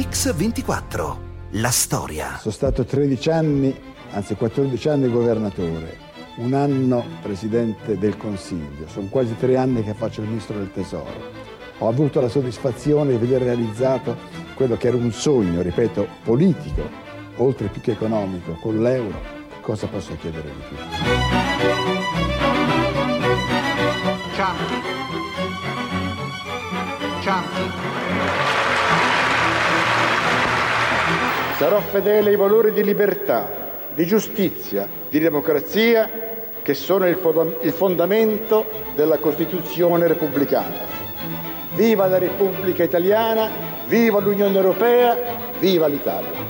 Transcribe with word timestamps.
Mix 0.00 0.32
24. 0.34 1.20
La 1.50 1.68
storia. 1.68 2.38
Sono 2.38 2.54
stato 2.54 2.86
13 2.86 3.28
anni, 3.28 3.78
anzi 4.12 4.34
14 4.34 4.88
anni 4.88 5.10
governatore, 5.10 5.98
un 6.36 6.54
anno 6.54 7.04
presidente 7.20 7.98
del 7.98 8.16
Consiglio, 8.16 8.88
sono 8.88 9.08
quasi 9.08 9.36
tre 9.36 9.58
anni 9.58 9.84
che 9.84 9.92
faccio 9.92 10.22
il 10.22 10.28
ministro 10.28 10.56
del 10.56 10.72
Tesoro. 10.72 11.12
Ho 11.80 11.88
avuto 11.88 12.22
la 12.22 12.30
soddisfazione 12.30 13.10
di 13.10 13.18
vedere 13.18 13.44
realizzato 13.44 14.16
quello 14.54 14.78
che 14.78 14.88
era 14.88 14.96
un 14.96 15.12
sogno, 15.12 15.60
ripeto, 15.60 16.08
politico, 16.24 16.80
oltre 17.36 17.68
più 17.68 17.82
che 17.82 17.92
economico, 17.92 18.54
con 18.54 18.80
l'euro. 18.80 19.20
Cosa 19.60 19.86
posso 19.86 20.16
chiedere 20.16 20.48
di 20.48 20.62
più? 20.66 22.09
Sarò 31.60 31.78
fedele 31.80 32.30
ai 32.30 32.36
valori 32.36 32.72
di 32.72 32.82
libertà, 32.82 33.46
di 33.92 34.06
giustizia, 34.06 34.88
di 35.10 35.18
democrazia 35.18 36.08
che 36.62 36.72
sono 36.72 37.06
il, 37.06 37.16
fonda- 37.16 37.54
il 37.60 37.72
fondamento 37.72 38.64
della 38.94 39.18
Costituzione 39.18 40.06
repubblicana. 40.06 40.78
Viva 41.74 42.06
la 42.06 42.16
Repubblica 42.16 42.82
Italiana, 42.82 43.50
viva 43.88 44.20
l'Unione 44.20 44.56
Europea, 44.56 45.18
viva 45.58 45.86
l'Italia. 45.86 46.49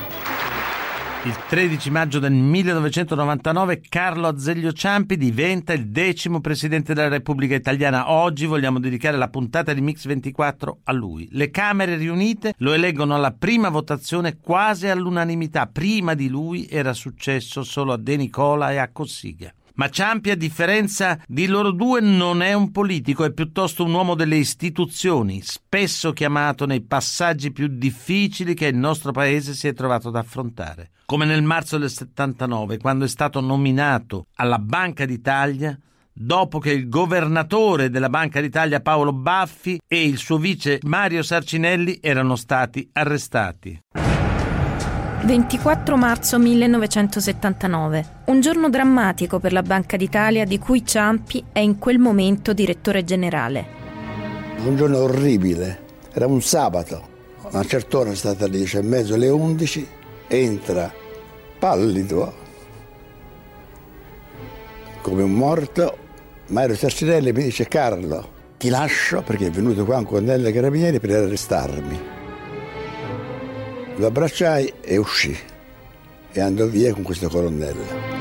Il 1.23 1.37
13 1.49 1.91
maggio 1.91 2.19
del 2.19 2.33
1999 2.33 3.83
Carlo 3.91 4.27
Azeglio 4.27 4.73
Ciampi 4.73 5.19
diventa 5.19 5.75
il 5.75 5.89
decimo 5.89 6.41
presidente 6.41 6.95
della 6.95 7.09
Repubblica 7.09 7.55
Italiana. 7.55 8.11
Oggi 8.11 8.47
vogliamo 8.47 8.81
dedicare 8.81 9.19
la 9.19 9.29
puntata 9.29 9.75
di 9.75 9.83
Mix 9.83 10.07
24 10.07 10.79
a 10.85 10.93
lui. 10.93 11.29
Le 11.33 11.51
Camere 11.51 11.97
riunite 11.97 12.55
lo 12.57 12.73
eleggono 12.73 13.15
alla 13.15 13.33
prima 13.33 13.69
votazione 13.69 14.39
quasi 14.39 14.89
all'unanimità. 14.89 15.67
Prima 15.67 16.15
di 16.15 16.31
lui 16.31 16.67
era 16.71 16.95
successo 16.95 17.65
solo 17.65 17.93
a 17.93 17.99
De 17.99 18.17
Nicola 18.17 18.73
e 18.73 18.79
a 18.79 18.91
Cossiga. 18.91 19.53
Ma 19.75 19.91
Ciampi, 19.91 20.31
a 20.31 20.37
differenza 20.37 21.19
di 21.27 21.47
loro 21.47 21.71
due, 21.71 22.01
non 22.01 22.41
è 22.41 22.55
un 22.55 22.71
politico, 22.71 23.25
è 23.25 23.33
piuttosto 23.33 23.85
un 23.85 23.93
uomo 23.93 24.15
delle 24.15 24.37
istituzioni, 24.37 25.43
spesso 25.43 26.13
chiamato 26.13 26.65
nei 26.65 26.81
passaggi 26.81 27.53
più 27.53 27.67
difficili 27.67 28.55
che 28.55 28.67
il 28.67 28.77
nostro 28.77 29.13
paese 29.13 29.53
si 29.53 29.69
è 29.69 29.75
trovato 29.75 30.09
ad 30.09 30.17
affrontare. 30.17 30.91
Come 31.11 31.25
nel 31.25 31.43
marzo 31.43 31.77
del 31.77 31.91
79, 31.91 32.79
quando 32.79 33.05
è 33.05 33.09
stato 33.09 33.41
nominato 33.41 34.27
alla 34.37 34.61
Banca 34.61 35.05
d'Italia 35.05 35.77
dopo 36.13 36.61
che 36.61 36.71
il 36.71 36.89
governatore 36.89 37.91
della 37.91 38.09
Banca 38.09 38.41
d'Italia 38.41 38.79
Paolo 38.79 39.13
Baffi 39.13 39.81
e 39.89 40.07
il 40.07 40.19
suo 40.19 40.39
vice 40.39 40.79
Mario 40.83 41.25
Sarcinelli 41.25 41.99
erano 42.01 42.37
stati 42.37 42.89
arrestati. 42.93 43.77
24 45.25 45.97
marzo 45.97 46.39
1979, 46.39 48.23
un 48.27 48.41
giorno 48.41 48.71
drammatico 48.71 49.41
per 49.41 49.53
la 49.53 49.63
Banca 49.63 49.97
d'Italia 49.97 50.45
di 50.45 50.59
cui 50.59 50.87
Ciampi 50.87 51.43
è 51.51 51.59
in 51.59 51.79
quel 51.79 51.99
momento 51.99 52.53
direttore 52.53 53.03
generale. 53.03 53.67
Un 54.65 54.77
giorno 54.77 54.99
orribile, 54.99 55.87
era 56.13 56.29
un 56.29 56.41
sabato, 56.41 57.09
a 57.43 57.49
una 57.51 57.65
certa 57.65 57.99
ora, 57.99 58.11
è 58.11 58.15
stata 58.15 58.45
alle 58.45 58.59
10 58.59 58.77
e 58.77 58.83
mezzo, 58.83 59.15
alle 59.15 59.29
11, 59.29 59.99
entra 60.33 60.93
pallido, 61.59 62.33
come 65.03 65.25
un 65.25 65.33
morto, 65.33 65.97
Mario 66.47 66.77
Sarcinelli 66.77 67.33
mi 67.33 67.43
dice 67.43 67.67
Carlo, 67.67 68.39
ti 68.57 68.69
lascio 68.69 69.23
perché 69.23 69.49
è 69.49 69.51
venuto 69.51 69.85
qua 69.85 69.99
un 69.99 70.05
colonnello 70.05 70.45
dei 70.45 70.53
carabinieri 70.53 71.01
per 71.01 71.11
arrestarmi. 71.11 72.01
Lo 73.97 74.07
abbracciai 74.07 74.73
e 74.81 74.97
uscì 74.99 75.37
e 76.33 76.41
andò 76.41 76.65
via 76.67 76.93
con 76.95 77.03
questo 77.03 77.29
colonnello. 77.29 78.19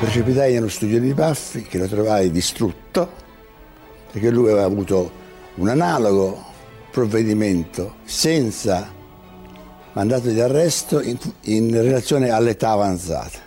Precipitai 0.00 0.52
nello 0.52 0.68
studio 0.68 1.00
di 1.00 1.14
Baffi 1.14 1.62
che 1.62 1.78
lo 1.78 1.86
trovai 1.86 2.30
distrutto 2.30 3.24
perché 4.12 4.30
lui 4.30 4.50
aveva 4.50 4.64
avuto 4.64 5.24
un 5.56 5.68
analogo 5.68 6.44
provvedimento 6.90 7.96
senza 8.04 8.92
mandato 9.92 10.28
di 10.28 10.40
arresto 10.40 11.00
in, 11.00 11.16
in 11.42 11.70
relazione 11.70 12.30
all'età 12.30 12.70
avanzata. 12.70 13.44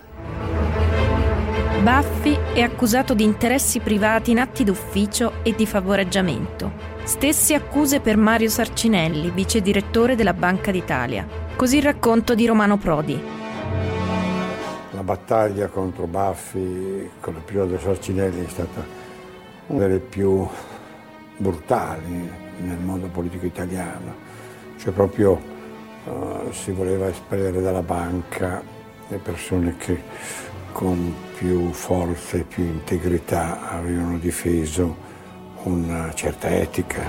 Baffi 1.82 2.36
è 2.52 2.60
accusato 2.60 3.14
di 3.14 3.22
interessi 3.22 3.78
privati 3.78 4.32
in 4.32 4.40
atti 4.40 4.64
d'ufficio 4.64 5.42
e 5.42 5.54
di 5.54 5.66
favoreggiamento. 5.66 6.72
Stesse 7.04 7.54
accuse 7.54 8.00
per 8.00 8.16
Mario 8.16 8.50
Sarcinelli, 8.50 9.30
vice 9.30 9.60
direttore 9.60 10.16
della 10.16 10.34
Banca 10.34 10.70
d'Italia. 10.70 11.26
Così 11.56 11.78
il 11.78 11.84
racconto 11.84 12.34
di 12.34 12.46
Romano 12.46 12.76
Prodi. 12.76 13.18
La 14.90 15.02
battaglia 15.02 15.68
contro 15.68 16.06
Baffi 16.06 17.08
con 17.20 17.36
il 17.36 17.42
periodo 17.42 17.78
Sarcinelli 17.78 18.44
è 18.44 18.48
stata 18.48 18.84
una 19.68 19.86
delle 19.86 20.00
più 20.00 20.46
brutali 21.40 22.30
nel 22.58 22.78
mondo 22.78 23.08
politico 23.08 23.46
italiano. 23.46 24.28
Cioè 24.78 24.92
proprio 24.92 25.40
uh, 26.04 26.52
si 26.52 26.70
voleva 26.70 27.08
espellere 27.08 27.60
dalla 27.60 27.82
banca 27.82 28.62
le 29.08 29.16
persone 29.18 29.76
che 29.76 30.02
con 30.72 31.12
più 31.36 31.72
forza 31.72 32.36
e 32.36 32.44
più 32.44 32.62
integrità 32.62 33.68
avevano 33.70 34.18
difeso 34.18 35.08
una 35.64 36.12
certa 36.14 36.48
etica. 36.48 37.02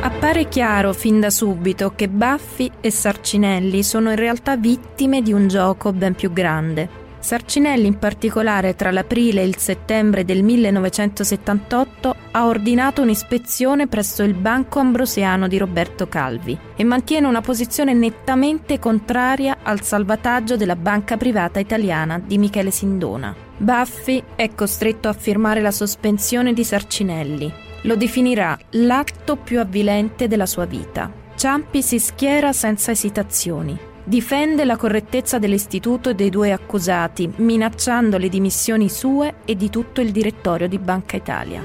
Appare 0.00 0.48
chiaro 0.48 0.92
fin 0.92 1.20
da 1.20 1.30
subito 1.30 1.92
che 1.94 2.08
Baffi 2.08 2.70
e 2.80 2.90
Sarcinelli 2.90 3.82
sono 3.82 4.10
in 4.10 4.16
realtà 4.16 4.56
vittime 4.56 5.22
di 5.22 5.32
un 5.32 5.46
gioco 5.46 5.92
ben 5.92 6.14
più 6.14 6.32
grande. 6.32 7.01
Sarcinelli 7.22 7.86
in 7.86 7.98
particolare 7.98 8.74
tra 8.74 8.90
l'aprile 8.90 9.42
e 9.42 9.46
il 9.46 9.56
settembre 9.56 10.24
del 10.24 10.42
1978 10.42 12.16
ha 12.32 12.46
ordinato 12.46 13.02
un'ispezione 13.02 13.86
presso 13.86 14.24
il 14.24 14.34
Banco 14.34 14.80
Ambrosiano 14.80 15.46
di 15.46 15.56
Roberto 15.56 16.08
Calvi 16.08 16.58
e 16.74 16.82
mantiene 16.82 17.28
una 17.28 17.40
posizione 17.40 17.94
nettamente 17.94 18.80
contraria 18.80 19.58
al 19.62 19.82
salvataggio 19.82 20.56
della 20.56 20.74
banca 20.74 21.16
privata 21.16 21.60
italiana 21.60 22.18
di 22.18 22.38
Michele 22.38 22.72
Sindona. 22.72 23.32
Baffi 23.56 24.20
è 24.34 24.52
costretto 24.56 25.08
a 25.08 25.12
firmare 25.12 25.60
la 25.60 25.70
sospensione 25.70 26.52
di 26.52 26.64
Sarcinelli. 26.64 27.52
Lo 27.82 27.94
definirà 27.94 28.58
l'atto 28.70 29.36
più 29.36 29.60
avvilente 29.60 30.26
della 30.26 30.46
sua 30.46 30.64
vita. 30.64 31.10
Ciampi 31.36 31.82
si 31.82 32.00
schiera 32.00 32.52
senza 32.52 32.90
esitazioni 32.90 33.90
difende 34.04 34.64
la 34.64 34.76
correttezza 34.76 35.38
dell'istituto 35.38 36.10
e 36.10 36.14
dei 36.14 36.30
due 36.30 36.52
accusati, 36.52 37.32
minacciando 37.36 38.18
le 38.18 38.28
dimissioni 38.28 38.88
sue 38.88 39.34
e 39.44 39.56
di 39.56 39.70
tutto 39.70 40.00
il 40.00 40.12
direttorio 40.12 40.68
di 40.68 40.78
Banca 40.78 41.16
Italia. 41.16 41.62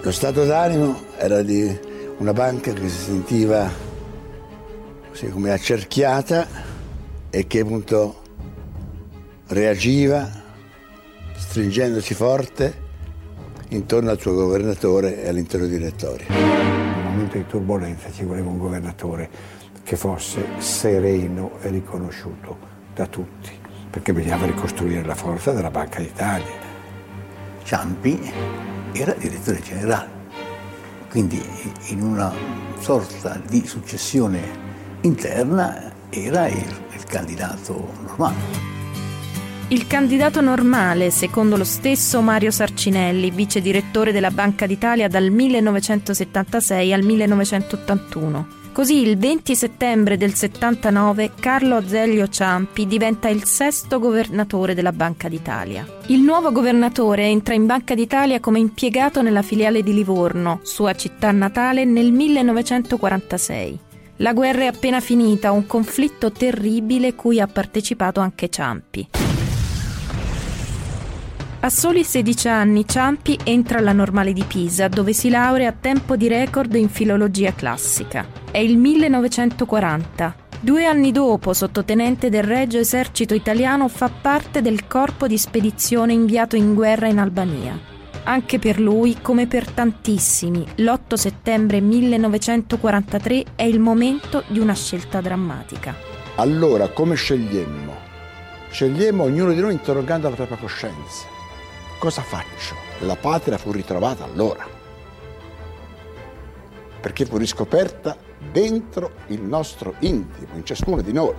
Lo 0.00 0.12
stato 0.12 0.44
d'animo 0.44 1.00
era 1.16 1.42
di 1.42 1.92
una 2.18 2.32
banca 2.32 2.72
che 2.72 2.88
si 2.88 3.04
sentiva 3.04 3.70
così 5.08 5.28
come 5.28 5.50
accerchiata 5.50 6.46
e 7.30 7.46
che 7.46 7.60
appunto 7.60 8.22
reagiva 9.48 10.42
stringendosi 11.36 12.14
forte 12.14 12.82
intorno 13.68 14.10
al 14.10 14.20
suo 14.20 14.34
governatore 14.34 15.22
e 15.22 15.28
all'intero 15.28 15.66
direttorio. 15.66 16.26
In 16.28 16.36
un 16.36 17.02
momento 17.02 17.36
di 17.36 17.46
turbolenza 17.46 18.10
ci 18.12 18.24
voleva 18.24 18.48
un 18.48 18.58
governatore 18.58 19.30
che 19.84 19.96
fosse 19.96 20.44
sereno 20.58 21.58
e 21.60 21.68
riconosciuto 21.68 22.56
da 22.94 23.06
tutti, 23.06 23.50
perché 23.90 24.12
bisognava 24.12 24.46
ricostruire 24.46 25.04
la 25.04 25.14
forza 25.14 25.52
della 25.52 25.70
Banca 25.70 26.00
d'Italia. 26.00 26.72
Ciampi 27.62 28.32
era 28.92 29.12
direttore 29.12 29.60
generale, 29.60 30.08
quindi 31.10 31.40
in 31.88 32.02
una 32.02 32.32
sorta 32.80 33.40
di 33.46 33.64
successione 33.66 34.40
interna 35.02 35.92
era 36.08 36.48
il, 36.48 36.82
il 36.92 37.04
candidato 37.04 37.92
normale. 38.00 38.72
Il 39.68 39.86
candidato 39.86 40.40
normale, 40.40 41.10
secondo 41.10 41.56
lo 41.56 41.64
stesso 41.64 42.20
Mario 42.20 42.50
Sarcinelli, 42.50 43.30
vice 43.30 43.60
direttore 43.60 44.12
della 44.12 44.30
Banca 44.30 44.66
d'Italia 44.66 45.08
dal 45.08 45.30
1976 45.30 46.92
al 46.92 47.02
1981. 47.02 48.63
Così 48.74 49.08
il 49.08 49.16
20 49.16 49.54
settembre 49.54 50.16
del 50.16 50.34
79 50.34 51.34
Carlo 51.38 51.76
Azeglio 51.76 52.26
Ciampi 52.26 52.88
diventa 52.88 53.28
il 53.28 53.44
sesto 53.44 54.00
governatore 54.00 54.74
della 54.74 54.90
Banca 54.90 55.28
d'Italia. 55.28 55.86
Il 56.06 56.22
nuovo 56.22 56.50
governatore 56.50 57.22
entra 57.22 57.54
in 57.54 57.66
Banca 57.66 57.94
d'Italia 57.94 58.40
come 58.40 58.58
impiegato 58.58 59.22
nella 59.22 59.42
filiale 59.42 59.84
di 59.84 59.94
Livorno, 59.94 60.58
sua 60.64 60.92
città 60.94 61.30
natale, 61.30 61.84
nel 61.84 62.10
1946. 62.10 63.78
La 64.16 64.32
guerra 64.32 64.62
è 64.62 64.66
appena 64.66 64.98
finita, 64.98 65.52
un 65.52 65.66
conflitto 65.66 66.32
terribile 66.32 67.14
cui 67.14 67.38
ha 67.38 67.46
partecipato 67.46 68.18
anche 68.18 68.48
Ciampi. 68.48 69.08
A 71.64 71.70
soli 71.70 72.04
16 72.04 72.48
anni 72.48 72.86
Ciampi 72.86 73.38
entra 73.42 73.78
alla 73.78 73.94
Normale 73.94 74.34
di 74.34 74.44
Pisa, 74.46 74.86
dove 74.88 75.14
si 75.14 75.30
laurea 75.30 75.70
a 75.70 75.72
tempo 75.72 76.14
di 76.14 76.28
record 76.28 76.74
in 76.74 76.90
filologia 76.90 77.54
classica. 77.54 78.26
È 78.50 78.58
il 78.58 78.76
1940. 78.76 80.36
Due 80.60 80.84
anni 80.84 81.10
dopo, 81.10 81.54
sottotenente 81.54 82.28
del 82.28 82.42
Regio 82.42 82.80
Esercito 82.80 83.32
Italiano, 83.32 83.88
fa 83.88 84.10
parte 84.10 84.60
del 84.60 84.86
corpo 84.86 85.26
di 85.26 85.38
spedizione 85.38 86.12
inviato 86.12 86.54
in 86.54 86.74
guerra 86.74 87.08
in 87.08 87.18
Albania. 87.18 87.80
Anche 88.24 88.58
per 88.58 88.78
lui, 88.78 89.16
come 89.22 89.46
per 89.46 89.70
tantissimi, 89.70 90.66
l'8 90.74 91.14
settembre 91.14 91.80
1943 91.80 93.44
è 93.54 93.62
il 93.62 93.80
momento 93.80 94.44
di 94.48 94.58
una 94.58 94.74
scelta 94.74 95.22
drammatica. 95.22 95.94
Allora, 96.34 96.88
come 96.88 97.14
scegliemmo? 97.14 97.94
Scegliemmo 98.70 99.22
ognuno 99.22 99.54
di 99.54 99.60
noi 99.60 99.72
interrogando 99.72 100.28
la 100.28 100.34
propria 100.34 100.58
coscienza 100.58 101.32
cosa 101.98 102.22
faccio? 102.22 102.74
La 103.00 103.16
patria 103.16 103.58
fu 103.58 103.72
ritrovata 103.72 104.24
allora, 104.24 104.66
perché 107.00 107.24
fu 107.26 107.36
riscoperta 107.36 108.16
dentro 108.52 109.12
il 109.28 109.42
nostro 109.42 109.94
intimo, 110.00 110.54
in 110.54 110.64
ciascuno 110.64 111.02
di 111.02 111.12
noi. 111.12 111.34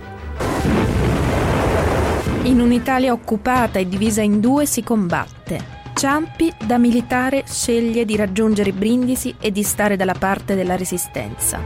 In 2.42 2.60
un'Italia 2.60 3.12
occupata 3.12 3.78
e 3.78 3.88
divisa 3.88 4.22
in 4.22 4.38
due 4.40 4.66
si 4.66 4.82
combatte. 4.82 5.74
Ciampi, 5.94 6.52
da 6.64 6.78
militare, 6.78 7.44
sceglie 7.46 8.04
di 8.04 8.16
raggiungere 8.16 8.72
Brindisi 8.72 9.34
e 9.40 9.50
di 9.50 9.62
stare 9.62 9.96
dalla 9.96 10.14
parte 10.14 10.54
della 10.54 10.76
resistenza. 10.76 11.58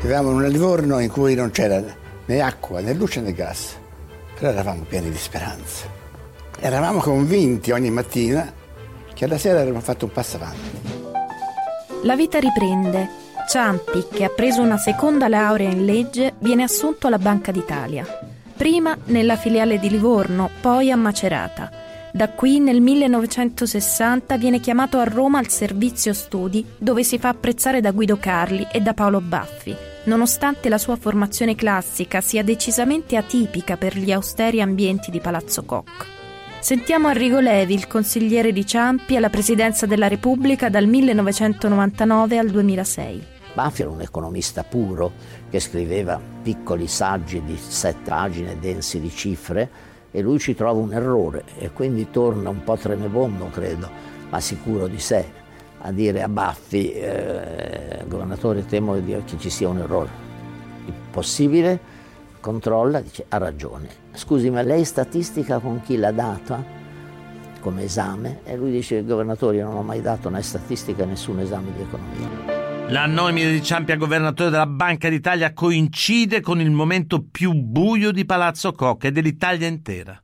Vivevamo 0.00 0.30
in 0.30 0.36
un 0.36 0.48
Livorno 0.48 0.98
in 0.98 1.08
cui 1.08 1.34
non 1.34 1.52
c'era 1.52 1.80
né 2.24 2.40
acqua, 2.40 2.80
né 2.80 2.92
luce 2.92 3.20
né 3.20 3.32
gas, 3.32 3.76
però 4.34 4.50
eravamo 4.50 4.82
pieni 4.82 5.10
di 5.10 5.16
speranza. 5.16 6.01
Eravamo 6.64 7.00
convinti 7.00 7.72
ogni 7.72 7.90
mattina 7.90 8.48
che 9.12 9.24
alla 9.24 9.36
sera 9.36 9.58
avremmo 9.58 9.80
fatto 9.80 10.04
un 10.04 10.12
passo 10.12 10.36
avanti. 10.36 10.70
La 12.04 12.14
vita 12.14 12.38
riprende. 12.38 13.08
Ciampi, 13.48 14.06
che 14.08 14.22
ha 14.22 14.28
preso 14.28 14.62
una 14.62 14.76
seconda 14.76 15.26
laurea 15.26 15.68
in 15.68 15.84
legge, 15.84 16.34
viene 16.38 16.62
assunto 16.62 17.08
alla 17.08 17.18
Banca 17.18 17.50
d'Italia. 17.50 18.06
Prima 18.56 18.96
nella 19.06 19.34
filiale 19.34 19.80
di 19.80 19.90
Livorno, 19.90 20.50
poi 20.60 20.92
a 20.92 20.96
Macerata. 20.96 21.68
Da 22.12 22.28
qui 22.28 22.60
nel 22.60 22.80
1960 22.80 24.36
viene 24.36 24.60
chiamato 24.60 24.98
a 24.98 25.04
Roma 25.04 25.40
al 25.40 25.48
servizio 25.48 26.12
studi, 26.12 26.64
dove 26.78 27.02
si 27.02 27.18
fa 27.18 27.30
apprezzare 27.30 27.80
da 27.80 27.90
Guido 27.90 28.18
Carli 28.18 28.68
e 28.70 28.80
da 28.80 28.94
Paolo 28.94 29.20
Baffi, 29.20 29.74
nonostante 30.04 30.68
la 30.68 30.78
sua 30.78 30.94
formazione 30.94 31.56
classica 31.56 32.20
sia 32.20 32.44
decisamente 32.44 33.16
atipica 33.16 33.76
per 33.76 33.98
gli 33.98 34.12
austeri 34.12 34.60
ambienti 34.60 35.10
di 35.10 35.18
Palazzo 35.18 35.64
Koch. 35.64 36.20
Sentiamo 36.62 37.08
Arrigo 37.08 37.40
Levi, 37.40 37.74
il 37.74 37.88
consigliere 37.88 38.52
di 38.52 38.64
Ciampi 38.64 39.16
alla 39.16 39.30
presidenza 39.30 39.84
della 39.84 40.06
Repubblica 40.06 40.68
dal 40.68 40.86
1999 40.86 42.38
al 42.38 42.50
2006. 42.50 43.26
Baffi 43.52 43.82
era 43.82 43.90
un 43.90 44.00
economista 44.00 44.62
puro 44.62 45.10
che 45.50 45.58
scriveva 45.58 46.20
piccoli 46.40 46.86
saggi 46.86 47.42
di 47.42 47.56
sette 47.56 48.08
pagine 48.08 48.60
densi 48.60 49.00
di 49.00 49.10
cifre 49.10 49.68
e 50.12 50.20
lui 50.20 50.38
ci 50.38 50.54
trova 50.54 50.78
un 50.78 50.92
errore 50.92 51.42
e 51.58 51.72
quindi 51.72 52.10
torna 52.12 52.50
un 52.50 52.62
po' 52.62 52.76
tremebondo, 52.76 53.48
credo, 53.50 53.90
ma 54.30 54.38
sicuro 54.38 54.86
di 54.86 55.00
sé, 55.00 55.26
a 55.80 55.90
dire 55.90 56.22
a 56.22 56.28
Baffi, 56.28 56.92
eh, 56.92 58.04
governatore, 58.06 58.64
temo 58.66 58.94
che 59.04 59.22
ci 59.36 59.50
sia 59.50 59.68
un 59.68 59.78
errore. 59.78 60.10
Possibile? 61.10 61.91
Controlla, 62.42 63.00
dice 63.00 63.24
ha 63.28 63.38
ragione. 63.38 63.88
Scusi, 64.12 64.50
ma 64.50 64.60
lei 64.60 64.84
statistica 64.84 65.60
con 65.60 65.80
chi 65.80 65.96
l'ha 65.96 66.12
data 66.12 66.62
come 67.60 67.84
esame? 67.84 68.40
E 68.44 68.56
lui 68.56 68.72
dice, 68.72 69.02
governatore, 69.04 69.56
io 69.58 69.64
non 69.64 69.76
ho 69.76 69.82
mai 69.82 70.02
dato 70.02 70.28
né 70.28 70.42
statistica 70.42 71.06
nessun 71.06 71.40
esame 71.40 71.72
di 71.74 71.80
economia. 71.80 72.60
La 72.88 73.06
nomina 73.06 73.48
di 73.48 73.62
Ciampi 73.62 73.92
a 73.92 73.96
governatore 73.96 74.50
della 74.50 74.66
Banca 74.66 75.08
d'Italia 75.08 75.54
coincide 75.54 76.40
con 76.40 76.60
il 76.60 76.70
momento 76.70 77.24
più 77.30 77.54
buio 77.54 78.10
di 78.10 78.26
Palazzo 78.26 78.72
Koch 78.72 79.04
e 79.04 79.12
dell'Italia 79.12 79.66
intera. 79.66 80.20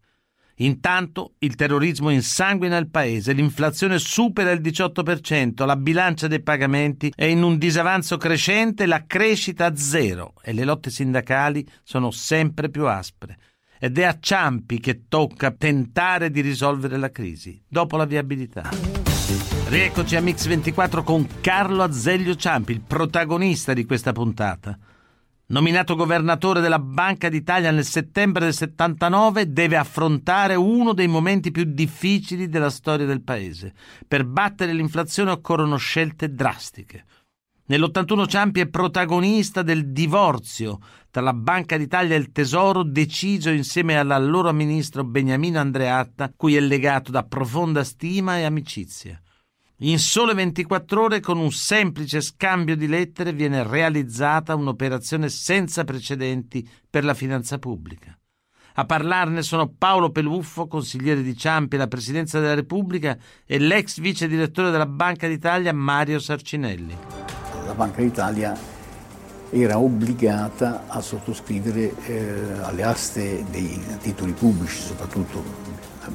Intanto 0.60 1.34
il 1.38 1.54
terrorismo 1.54 2.10
insanguina 2.10 2.76
il 2.78 2.88
paese, 2.88 3.32
l'inflazione 3.32 3.98
supera 3.98 4.50
il 4.50 4.60
18%, 4.60 5.64
la 5.64 5.76
bilancia 5.76 6.26
dei 6.26 6.42
pagamenti 6.42 7.12
è 7.14 7.24
in 7.24 7.42
un 7.42 7.58
disavanzo 7.58 8.16
crescente, 8.16 8.86
la 8.86 9.04
crescita 9.06 9.76
zero 9.76 10.34
e 10.42 10.52
le 10.52 10.64
lotte 10.64 10.90
sindacali 10.90 11.66
sono 11.82 12.10
sempre 12.10 12.70
più 12.70 12.86
aspre. 12.86 13.38
Ed 13.78 13.96
è 13.98 14.02
a 14.02 14.18
Ciampi 14.18 14.80
che 14.80 15.04
tocca 15.08 15.52
tentare 15.52 16.30
di 16.30 16.40
risolvere 16.40 16.96
la 16.96 17.10
crisi, 17.10 17.62
dopo 17.68 17.96
la 17.96 18.06
viabilità. 18.06 18.68
Rieccoci 19.68 20.16
a 20.16 20.20
Mix24 20.20 21.04
con 21.04 21.26
Carlo 21.40 21.84
Azeglio 21.84 22.34
Ciampi, 22.34 22.72
il 22.72 22.80
protagonista 22.80 23.74
di 23.74 23.84
questa 23.84 24.10
puntata. 24.10 24.76
Nominato 25.50 25.94
governatore 25.96 26.60
della 26.60 26.78
Banca 26.78 27.30
d'Italia 27.30 27.70
nel 27.70 27.86
settembre 27.86 28.44
del 28.44 28.52
79, 28.52 29.50
deve 29.50 29.78
affrontare 29.78 30.54
uno 30.54 30.92
dei 30.92 31.06
momenti 31.06 31.50
più 31.50 31.64
difficili 31.64 32.50
della 32.50 32.68
storia 32.68 33.06
del 33.06 33.22
paese. 33.22 33.72
Per 34.06 34.26
battere 34.26 34.74
l'inflazione 34.74 35.30
occorrono 35.30 35.78
scelte 35.78 36.34
drastiche. 36.34 37.06
Nell'81 37.64 38.28
Ciampi 38.28 38.60
è 38.60 38.68
protagonista 38.68 39.62
del 39.62 39.90
divorzio 39.90 40.80
tra 41.10 41.22
la 41.22 41.32
Banca 41.32 41.78
d'Italia 41.78 42.14
e 42.14 42.18
il 42.18 42.30
Tesoro 42.30 42.82
deciso 42.82 43.48
insieme 43.48 43.96
all'allora 43.96 44.52
ministro 44.52 45.02
Beniamino 45.02 45.58
Andreatta, 45.58 46.30
cui 46.36 46.56
è 46.56 46.60
legato 46.60 47.10
da 47.10 47.22
profonda 47.22 47.84
stima 47.84 48.36
e 48.36 48.44
amicizia. 48.44 49.18
In 49.82 50.00
sole 50.00 50.34
24 50.34 51.02
ore, 51.02 51.20
con 51.20 51.38
un 51.38 51.52
semplice 51.52 52.20
scambio 52.20 52.74
di 52.74 52.88
lettere, 52.88 53.32
viene 53.32 53.62
realizzata 53.62 54.56
un'operazione 54.56 55.28
senza 55.28 55.84
precedenti 55.84 56.68
per 56.90 57.04
la 57.04 57.14
finanza 57.14 57.58
pubblica. 57.58 58.18
A 58.74 58.84
parlarne 58.84 59.42
sono 59.42 59.72
Paolo 59.78 60.10
Peluffo, 60.10 60.66
consigliere 60.66 61.22
di 61.22 61.36
Ciampi 61.36 61.76
alla 61.76 61.86
Presidenza 61.86 62.40
della 62.40 62.54
Repubblica, 62.54 63.16
e 63.46 63.58
l'ex 63.60 64.00
vice 64.00 64.26
direttore 64.26 64.72
della 64.72 64.86
Banca 64.86 65.28
d'Italia 65.28 65.72
Mario 65.72 66.18
Sarcinelli. 66.18 66.96
La 67.64 67.74
Banca 67.74 68.02
d'Italia 68.02 68.58
era 69.50 69.78
obbligata 69.78 70.86
a 70.88 71.00
sottoscrivere 71.00 71.94
eh, 72.04 72.58
alle 72.62 72.82
aste 72.82 73.44
dei 73.48 73.80
titoli 74.00 74.32
pubblici, 74.32 74.80
soprattutto 74.80 75.40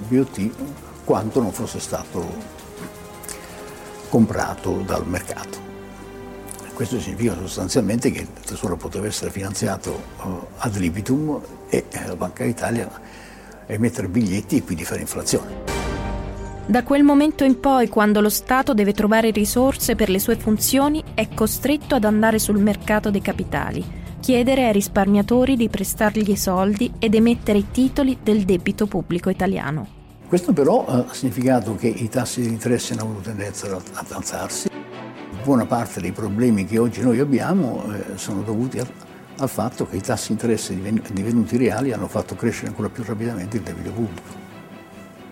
BOT, 0.10 0.50
quanto 1.06 1.42
non 1.42 1.54
fosse 1.54 1.80
stato 1.80 2.53
comprato 4.14 4.84
dal 4.86 5.08
mercato. 5.08 5.58
Questo 6.76 7.00
significa 7.00 7.34
sostanzialmente 7.34 8.12
che 8.12 8.20
il 8.20 8.28
Tesoro 8.46 8.78
poteva 8.78 9.08
essere 9.08 9.32
finanziato 9.32 9.90
uh, 10.22 10.46
ad 10.58 10.76
libitum 10.76 11.42
e 11.68 11.86
eh, 11.90 12.06
la 12.06 12.16
Banca 12.16 12.44
d'Italia 12.44 12.92
emettere 13.66 14.08
biglietti 14.08 14.58
e 14.58 14.64
quindi 14.64 14.84
fare 14.84 15.02
inflazione. 15.02 15.64
Da 16.68 16.84
quel 16.84 17.02
momento 17.02 17.44
in 17.44 17.60
poi, 17.60 17.90
quando 17.90 18.22
lo 18.22 18.30
Stato 18.30 18.76
deve 18.76 18.94
trovare 18.94 19.32
risorse 19.32 19.96
per 19.96 20.10
le 20.10 20.20
sue 20.20 20.36
funzioni, 20.36 21.04
è 21.16 21.30
costretto 21.34 21.96
ad 21.96 22.04
andare 22.04 22.38
sul 22.38 22.60
mercato 22.60 23.10
dei 23.10 23.22
capitali, 23.22 23.84
chiedere 24.20 24.68
ai 24.68 24.74
risparmiatori 24.74 25.56
di 25.56 25.70
prestargli 25.70 26.36
soldi 26.36 26.94
ed 27.00 27.16
emettere 27.16 27.58
i 27.58 27.72
titoli 27.72 28.20
del 28.22 28.44
debito 28.44 28.86
pubblico 28.86 29.32
italiano. 29.32 30.02
Questo 30.34 30.52
però 30.52 30.84
ha 30.88 31.06
significato 31.12 31.76
che 31.76 31.86
i 31.86 32.10
tassi 32.10 32.42
di 32.42 32.48
interesse 32.48 32.94
hanno 32.94 33.04
avuto 33.04 33.20
tendenza 33.20 33.68
ad 33.68 34.06
alzarsi. 34.10 34.68
Buona 35.44 35.68
parte 35.68 36.02
dei 36.02 36.12
problemi 36.12 36.66
che 36.66 36.80
oggi 36.80 37.04
noi 37.04 37.20
abbiamo 37.20 37.84
eh, 37.94 38.18
sono 38.18 38.42
dovuti 38.42 38.80
al, 38.80 38.88
al, 39.38 39.48
fatto 39.48 39.88
che 39.88 39.98
i 39.98 40.02
tassi 40.02 40.34
di 40.34 40.42
interesse 40.42 40.76
divenuti 41.12 41.56
reali 41.56 41.92
hanno 41.92 42.08
fatto 42.08 42.34
crescere 42.34 42.70
ancora 42.70 42.90
più 42.90 43.04
rapidamente 43.06 43.58
il 43.58 43.62
debito 43.62 43.92
pubblico. 43.92 44.28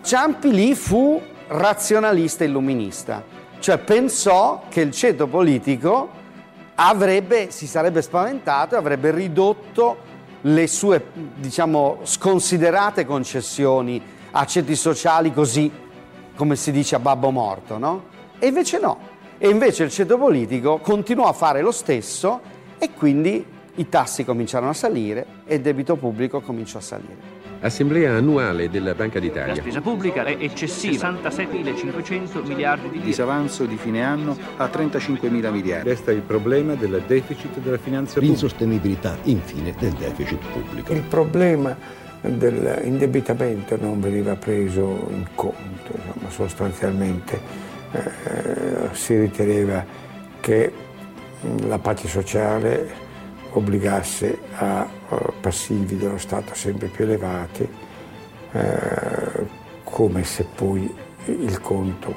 Ciampi 0.04 0.52
lì 0.52 0.76
fu 0.76 1.20
razionalista 1.48 2.44
illuminista, 2.44 3.24
cioè 3.58 3.80
pensò 3.80 4.66
che 4.70 4.82
il 4.82 4.92
ceto 4.92 5.26
politico 5.26 6.10
avrebbe, 6.76 7.50
si 7.50 7.66
sarebbe 7.66 8.04
spaventato 8.04 8.76
e 8.76 8.78
avrebbe 8.78 9.10
ridotto 9.10 9.98
le 10.42 10.68
sue 10.68 11.06
diciamo, 11.38 12.02
sconsiderate 12.04 13.04
concessioni 13.04 14.20
a 14.32 14.46
ceti 14.46 14.76
sociali 14.76 15.34
così, 15.34 15.70
come 16.36 16.56
si 16.56 16.72
dice 16.72 16.96
a 16.96 17.00
babbo 17.00 17.32
morto, 17.32 17.78
no? 17.78 18.06
E 18.40 18.48
invece 18.48 18.80
no. 18.80 19.10
E 19.38 19.50
invece 19.50 19.84
il 19.84 19.92
ceto 19.92 20.18
politico 20.18 20.78
continuò 20.78 21.28
a 21.28 21.34
fare 21.34 21.62
lo 21.62 21.72
stesso 21.72 22.42
e 22.78 22.92
quindi 22.92 23.44
i 23.76 23.90
tassi 23.90 24.24
cominciarono 24.24 24.72
a 24.72 24.74
salire 24.74 25.26
e 25.46 25.56
il 25.56 25.62
debito 25.62 25.96
pubblico 25.96 26.42
cominciò 26.42 26.78
a 26.78 26.82
salire. 26.82 27.40
Assemblea 27.62 28.16
annuale 28.16 28.70
della 28.70 28.96
Banca 28.96 29.20
d'Italia. 29.20 29.54
La 29.54 29.62
spesa 29.62 29.82
pubblica 29.82 30.24
è 30.24 30.36
eccessiva, 30.40 31.12
67.500 31.12 32.48
miliardi 32.48 32.90
di 32.90 32.94
lire. 32.96 33.06
Disavanzo 33.06 33.66
di 33.66 33.78
fine 33.78 34.04
anno 34.04 34.36
a 34.58 34.66
35.000 34.66 35.52
miliardi. 35.52 35.88
Resta 35.88 36.12
il 36.12 36.22
problema 36.22 36.74
del 36.74 37.04
deficit 37.06 37.60
della 37.60 37.78
finanza 37.78 38.14
pubblica. 38.14 38.34
L'insostenibilità, 38.34 39.16
infine, 39.24 39.76
del 39.78 39.94
deficit 39.94 40.40
pubblico. 40.52 40.92
Il 40.92 41.04
problema 41.04 41.78
dell'indebitamento 42.22 43.78
non 43.80 44.00
veniva 44.00 44.36
preso 44.36 45.08
in 45.10 45.26
conto, 45.34 45.92
insomma, 45.94 46.30
sostanzialmente 46.30 47.40
eh, 47.92 48.94
si 48.94 49.20
riteneva 49.20 49.84
che 50.40 50.72
la 51.66 51.80
pace 51.80 52.08
sociale 52.08 53.10
obbligasse 53.54 54.40
a 54.56 54.88
uh, 55.10 55.34
passivi 55.42 55.98
dello 55.98 56.18
Stato 56.18 56.54
sempre 56.54 56.88
più 56.88 57.04
elevati, 57.04 57.68
eh, 58.54 59.46
come 59.84 60.24
se 60.24 60.46
poi 60.56 60.94
il 61.26 61.60
conto 61.60 62.14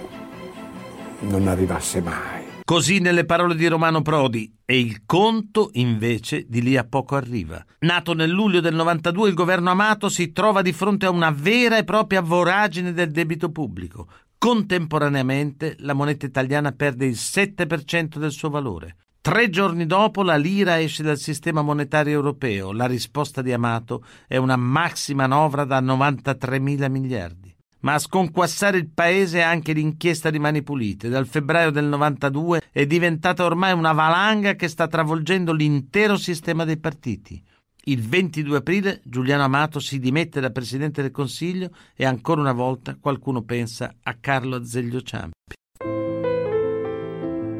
non 1.20 1.49
arrivasse 1.49 2.00
mai. 2.00 2.33
Così 2.66 2.99
nelle 2.99 3.26
parole 3.26 3.56
di 3.56 3.66
Romano 3.66 4.00
Prodi, 4.00 4.50
e 4.64 4.80
il 4.80 5.02
conto 5.04 5.68
invece 5.75 6.47
di 6.49 6.62
lì 6.62 6.78
a 6.78 6.85
poco 6.85 7.14
arriva. 7.14 7.62
Nato 7.80 8.14
nel 8.14 8.30
luglio 8.30 8.61
del 8.61 8.75
92, 8.75 9.28
il 9.28 9.35
governo 9.35 9.68
Amato 9.68 10.09
si 10.09 10.33
trova 10.33 10.62
di 10.62 10.73
fronte 10.73 11.04
a 11.04 11.11
una 11.11 11.30
vera 11.30 11.76
e 11.76 11.85
propria 11.85 12.23
voragine 12.23 12.94
del 12.94 13.11
debito 13.11 13.50
pubblico. 13.50 14.09
Contemporaneamente 14.38 15.76
la 15.80 15.92
moneta 15.92 16.25
italiana 16.25 16.73
perde 16.73 17.04
il 17.04 17.18
7% 17.18 18.16
del 18.16 18.33
suo 18.33 18.49
valore. 18.49 18.97
Tre 19.21 19.50
giorni 19.50 19.85
dopo 19.85 20.23
la 20.23 20.37
lira 20.37 20.80
esce 20.80 21.02
dal 21.02 21.18
sistema 21.18 21.61
monetario 21.61 22.14
europeo. 22.14 22.73
La 22.73 22.87
risposta 22.87 23.42
di 23.42 23.52
Amato 23.52 24.02
è 24.26 24.38
una 24.38 24.56
maxi 24.56 25.12
manovra 25.12 25.64
da 25.64 25.80
93 25.80 26.59
mila 26.61 26.88
miliardi. 26.88 27.53
Ma 27.84 27.94
a 27.94 27.98
sconquassare 27.98 28.78
il 28.78 28.88
paese 28.88 29.42
anche 29.42 29.74
l'inchiesta 29.74 30.30
di 30.30 30.38
Mani 30.38 30.62
Pulite. 30.62 31.10
Dal 31.10 31.26
febbraio 31.26 31.70
del 31.70 31.84
92 31.84 32.62
è 32.72 32.86
diventata 32.86 33.44
ormai 33.44 33.74
una 33.74 33.92
valanga 33.92 34.54
che 34.54 34.68
sta 34.68 34.88
travolgendo 34.88 35.52
l'intero 35.52 36.16
sistema 36.16 36.64
dei 36.64 36.78
partiti. 36.78 37.42
Il 37.86 38.00
22 38.00 38.56
aprile 38.56 39.00
Giuliano 39.04 39.42
Amato 39.42 39.80
si 39.80 39.98
dimette 39.98 40.40
da 40.40 40.48
Presidente 40.48 41.02
del 41.02 41.10
Consiglio 41.10 41.70
e 41.94 42.06
ancora 42.06 42.40
una 42.40 42.52
volta 42.52 42.96
qualcuno 42.98 43.42
pensa 43.42 43.94
a 44.02 44.16
Carlo 44.18 44.56
Azeglio 44.56 45.02
Ciampi. 45.02 45.32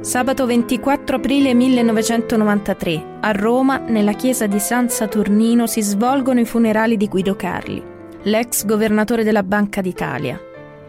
Sabato 0.01 0.47
24 0.47 1.17
aprile 1.17 1.53
1993, 1.53 3.19
a 3.21 3.33
Roma, 3.33 3.79
nella 3.79 4.13
chiesa 4.13 4.47
di 4.47 4.59
San 4.59 4.89
Saturnino, 4.89 5.67
si 5.67 5.83
svolgono 5.83 6.41
i 6.41 6.45
funerali 6.47 6.97
di 6.97 7.09
Guido 7.09 7.37
Carli, 7.37 7.83
l'ex 8.27 8.65
governatore 8.65 9.23
della 9.23 9.43
Banca 9.43 9.83
d'Italia. 9.83 10.41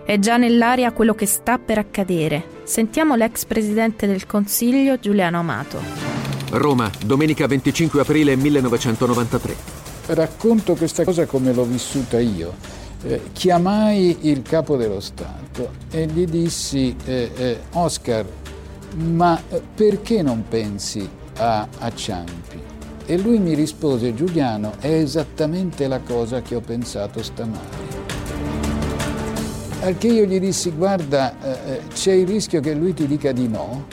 È 0.06 0.18
già 0.20 0.38
nell'aria 0.38 0.94
quello 0.94 1.14
che 1.16 1.26
sta 1.26 1.58
per 1.58 1.78
accadere. 1.78 2.62
Sentiamo 2.64 3.16
l'ex 3.16 3.44
presidente 3.46 4.08
del 4.08 4.26
Consiglio, 4.26 4.98
Giuliano 5.00 5.40
Amato. 5.40 5.82
Roma, 6.52 6.90
domenica 7.04 7.46
25 7.48 8.00
aprile 8.00 8.36
1993. 8.38 9.56
Racconto 10.08 10.76
questa 10.76 11.04
cosa 11.04 11.26
come 11.26 11.52
l'ho 11.52 11.66
vissuta 11.66 12.20
io. 12.20 12.54
Eh, 13.04 13.22
chiamai 13.34 14.30
il 14.30 14.42
capo 14.42 14.78
dello 14.78 15.02
Stato 15.02 15.72
e 15.92 16.06
gli 16.06 16.26
dissi, 16.26 16.96
eh, 17.06 17.32
eh, 17.36 17.60
Oscar, 17.74 18.26
ma 18.96 19.42
eh, 19.50 19.62
perché 19.76 20.22
non 20.22 20.46
pensi 20.48 21.08
a, 21.38 21.68
a 21.80 21.94
Ciampi? 21.94 22.75
E 23.08 23.18
lui 23.20 23.38
mi 23.38 23.54
rispose, 23.54 24.16
Giuliano, 24.16 24.74
è 24.80 24.92
esattamente 24.92 25.88
la 25.88 26.00
cosa 26.00 26.42
che 26.42 26.56
ho 26.56 26.60
pensato 26.60 27.22
stamani. 27.22 27.60
Al 29.82 29.96
che 30.00 30.08
io 30.08 30.26
gli 30.26 30.40
dissi, 30.40 30.72
guarda, 30.72 31.36
eh, 31.40 31.74
eh, 31.74 31.82
c'è 31.94 32.14
il 32.14 32.26
rischio 32.26 32.62
che 32.62 32.74
lui 32.74 32.96
ti 32.96 33.06
dica 33.06 33.32
di 33.32 33.48
no. 33.48 33.86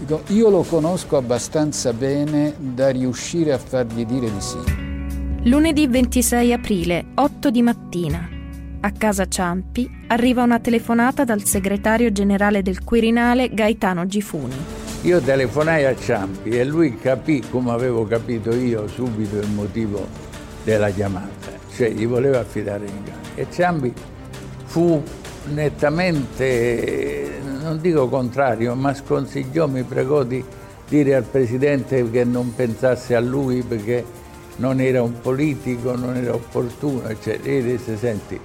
Dico, 0.00 0.22
io 0.28 0.50
lo 0.50 0.62
conosco 0.62 1.16
abbastanza 1.16 1.92
bene 1.92 2.54
da 2.58 2.88
riuscire 2.88 3.52
a 3.52 3.58
fargli 3.58 4.04
dire 4.04 4.28
di 4.28 4.40
sì. 4.40 4.58
Lunedì 5.48 5.86
26 5.86 6.52
aprile, 6.52 7.06
8 7.14 7.50
di 7.50 7.62
mattina. 7.62 8.28
A 8.80 8.90
casa 8.90 9.28
Ciampi 9.28 9.88
arriva 10.08 10.42
una 10.42 10.58
telefonata 10.58 11.22
dal 11.22 11.44
segretario 11.44 12.10
generale 12.10 12.62
del 12.62 12.82
Quirinale 12.82 13.50
Gaetano 13.54 14.06
Gifuni. 14.06 14.79
Io 15.02 15.20
telefonai 15.20 15.86
a 15.86 15.96
Ciampi 15.96 16.50
e 16.50 16.64
lui 16.64 16.98
capì, 16.98 17.42
come 17.50 17.70
avevo 17.70 18.06
capito 18.06 18.54
io, 18.54 18.86
subito 18.86 19.36
il 19.36 19.48
motivo 19.48 20.06
della 20.62 20.90
chiamata, 20.90 21.50
cioè 21.74 21.90
gli 21.90 22.06
voleva 22.06 22.40
affidare 22.40 22.86
in 22.86 23.04
gara. 23.04 23.18
E 23.34 23.46
Ciampi 23.50 23.92
fu 24.64 25.02
nettamente, 25.52 27.40
non 27.62 27.80
dico 27.80 28.08
contrario, 28.08 28.74
ma 28.74 28.92
sconsigliò, 28.92 29.66
mi 29.66 29.82
pregò 29.84 30.22
di 30.22 30.44
dire 30.88 31.14
al 31.14 31.24
Presidente 31.24 32.10
che 32.10 32.24
non 32.24 32.54
pensasse 32.54 33.14
a 33.14 33.20
lui 33.20 33.62
perché 33.62 34.04
non 34.56 34.80
era 34.80 35.02
un 35.02 35.18
politico, 35.20 35.96
non 35.96 36.16
era 36.16 36.34
opportuno, 36.34 37.08
eccetera. 37.08 37.54
E 37.54 37.62
disse, 37.62 37.96
senti, 37.96 38.38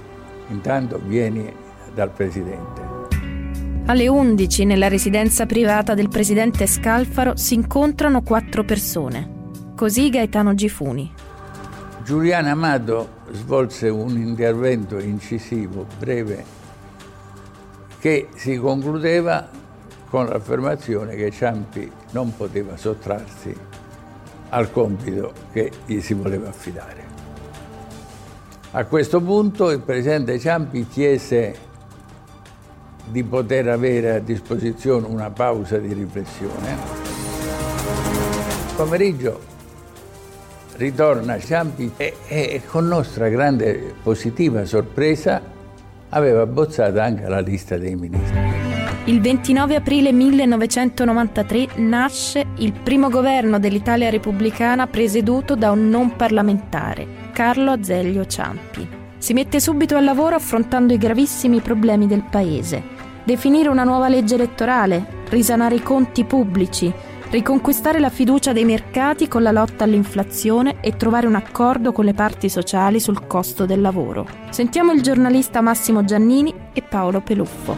Intanto 0.48 1.00
vieni 1.04 1.52
dal 1.94 2.10
Presidente. 2.10 3.05
Alle 3.88 4.08
11 4.08 4.64
nella 4.64 4.88
residenza 4.88 5.46
privata 5.46 5.94
del 5.94 6.08
presidente 6.08 6.66
Scalfaro 6.66 7.36
si 7.36 7.54
incontrano 7.54 8.20
quattro 8.22 8.64
persone. 8.64 9.52
Così 9.76 10.10
Gaetano 10.10 10.54
Gifuni. 10.54 11.12
Giuliano 12.02 12.48
Amato 12.48 13.10
svolse 13.30 13.88
un 13.88 14.16
intervento 14.16 14.98
incisivo, 14.98 15.86
breve, 16.00 16.44
che 18.00 18.26
si 18.34 18.56
concludeva 18.56 19.48
con 20.10 20.26
l'affermazione 20.26 21.14
che 21.14 21.30
Ciampi 21.30 21.88
non 22.10 22.34
poteva 22.34 22.76
sottrarsi 22.76 23.54
al 24.48 24.72
compito 24.72 25.32
che 25.52 25.70
gli 25.86 26.00
si 26.00 26.14
voleva 26.14 26.48
affidare. 26.48 27.04
A 28.72 28.84
questo 28.84 29.20
punto 29.20 29.70
il 29.70 29.80
Presidente 29.80 30.40
Ciampi 30.40 30.88
chiese 30.88 31.65
di 33.06 33.22
poter 33.22 33.68
avere 33.68 34.16
a 34.16 34.18
disposizione 34.18 35.06
una 35.06 35.30
pausa 35.30 35.78
di 35.78 35.92
riflessione. 35.92 36.76
Pomeriggio 38.76 39.54
ritorna 40.76 41.38
Ciampi 41.38 41.92
e, 41.96 42.16
e, 42.26 42.62
con 42.66 42.86
nostra 42.86 43.28
grande 43.28 43.94
positiva 44.02 44.64
sorpresa 44.66 45.40
aveva 46.10 46.42
abbozzato 46.42 47.00
anche 47.00 47.26
la 47.28 47.40
lista 47.40 47.78
dei 47.78 47.96
ministri. 47.96 48.38
Il 49.06 49.20
29 49.20 49.76
aprile 49.76 50.12
1993 50.12 51.68
nasce 51.76 52.44
il 52.56 52.72
primo 52.72 53.08
governo 53.08 53.58
dell'Italia 53.58 54.10
repubblicana 54.10 54.88
presieduto 54.88 55.54
da 55.54 55.70
un 55.70 55.88
non 55.88 56.16
parlamentare, 56.16 57.06
Carlo 57.32 57.70
Azeglio 57.70 58.26
Ciampi. 58.26 59.04
Si 59.18 59.32
mette 59.32 59.60
subito 59.60 59.96
al 59.96 60.04
lavoro 60.04 60.34
affrontando 60.34 60.92
i 60.92 60.98
gravissimi 60.98 61.60
problemi 61.60 62.06
del 62.06 62.24
paese. 62.28 62.95
Definire 63.26 63.68
una 63.68 63.82
nuova 63.82 64.06
legge 64.06 64.36
elettorale, 64.36 65.24
risanare 65.30 65.74
i 65.74 65.82
conti 65.82 66.22
pubblici, 66.22 66.92
riconquistare 67.30 67.98
la 67.98 68.08
fiducia 68.08 68.52
dei 68.52 68.64
mercati 68.64 69.26
con 69.26 69.42
la 69.42 69.50
lotta 69.50 69.82
all'inflazione 69.82 70.76
e 70.80 70.96
trovare 70.96 71.26
un 71.26 71.34
accordo 71.34 71.90
con 71.90 72.04
le 72.04 72.14
parti 72.14 72.48
sociali 72.48 73.00
sul 73.00 73.26
costo 73.26 73.66
del 73.66 73.80
lavoro. 73.80 74.28
Sentiamo 74.50 74.92
il 74.92 75.02
giornalista 75.02 75.60
Massimo 75.60 76.04
Giannini 76.04 76.54
e 76.72 76.82
Paolo 76.82 77.20
Peluffo. 77.20 77.76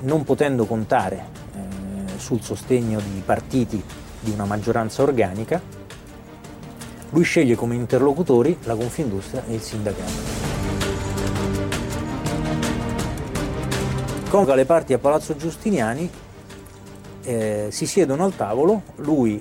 Non 0.00 0.24
potendo 0.24 0.64
contare 0.64 1.26
eh, 1.54 2.18
sul 2.18 2.42
sostegno 2.42 2.98
di 2.98 3.22
partiti 3.24 3.80
di 4.18 4.32
una 4.32 4.46
maggioranza 4.46 5.02
organica, 5.02 5.62
lui 7.10 7.22
sceglie 7.22 7.54
come 7.54 7.76
interlocutori 7.76 8.58
la 8.64 8.74
Confindustria 8.74 9.44
e 9.46 9.54
il 9.54 9.60
sindacato. 9.60 10.51
Convoca 14.32 14.54
le 14.54 14.64
parti 14.64 14.94
a 14.94 14.98
Palazzo 14.98 15.36
Giustiniani, 15.36 16.08
eh, 17.24 17.68
si 17.70 17.84
siedono 17.84 18.24
al 18.24 18.34
tavolo, 18.34 18.80
lui 18.96 19.38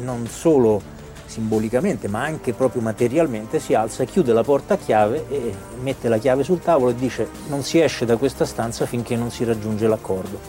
non 0.00 0.26
solo 0.26 0.82
simbolicamente 1.26 2.08
ma 2.08 2.24
anche 2.24 2.52
proprio 2.52 2.82
materialmente 2.82 3.60
si 3.60 3.72
alza, 3.74 4.02
chiude 4.02 4.32
la 4.32 4.42
porta 4.42 4.74
a 4.74 4.78
chiave 4.78 5.26
e 5.28 5.54
mette 5.80 6.08
la 6.08 6.18
chiave 6.18 6.42
sul 6.42 6.58
tavolo 6.58 6.90
e 6.90 6.96
dice 6.96 7.28
non 7.50 7.62
si 7.62 7.78
esce 7.78 8.04
da 8.04 8.16
questa 8.16 8.44
stanza 8.44 8.84
finché 8.84 9.14
non 9.14 9.30
si 9.30 9.44
raggiunge 9.44 9.86
l'accordo. 9.86 10.40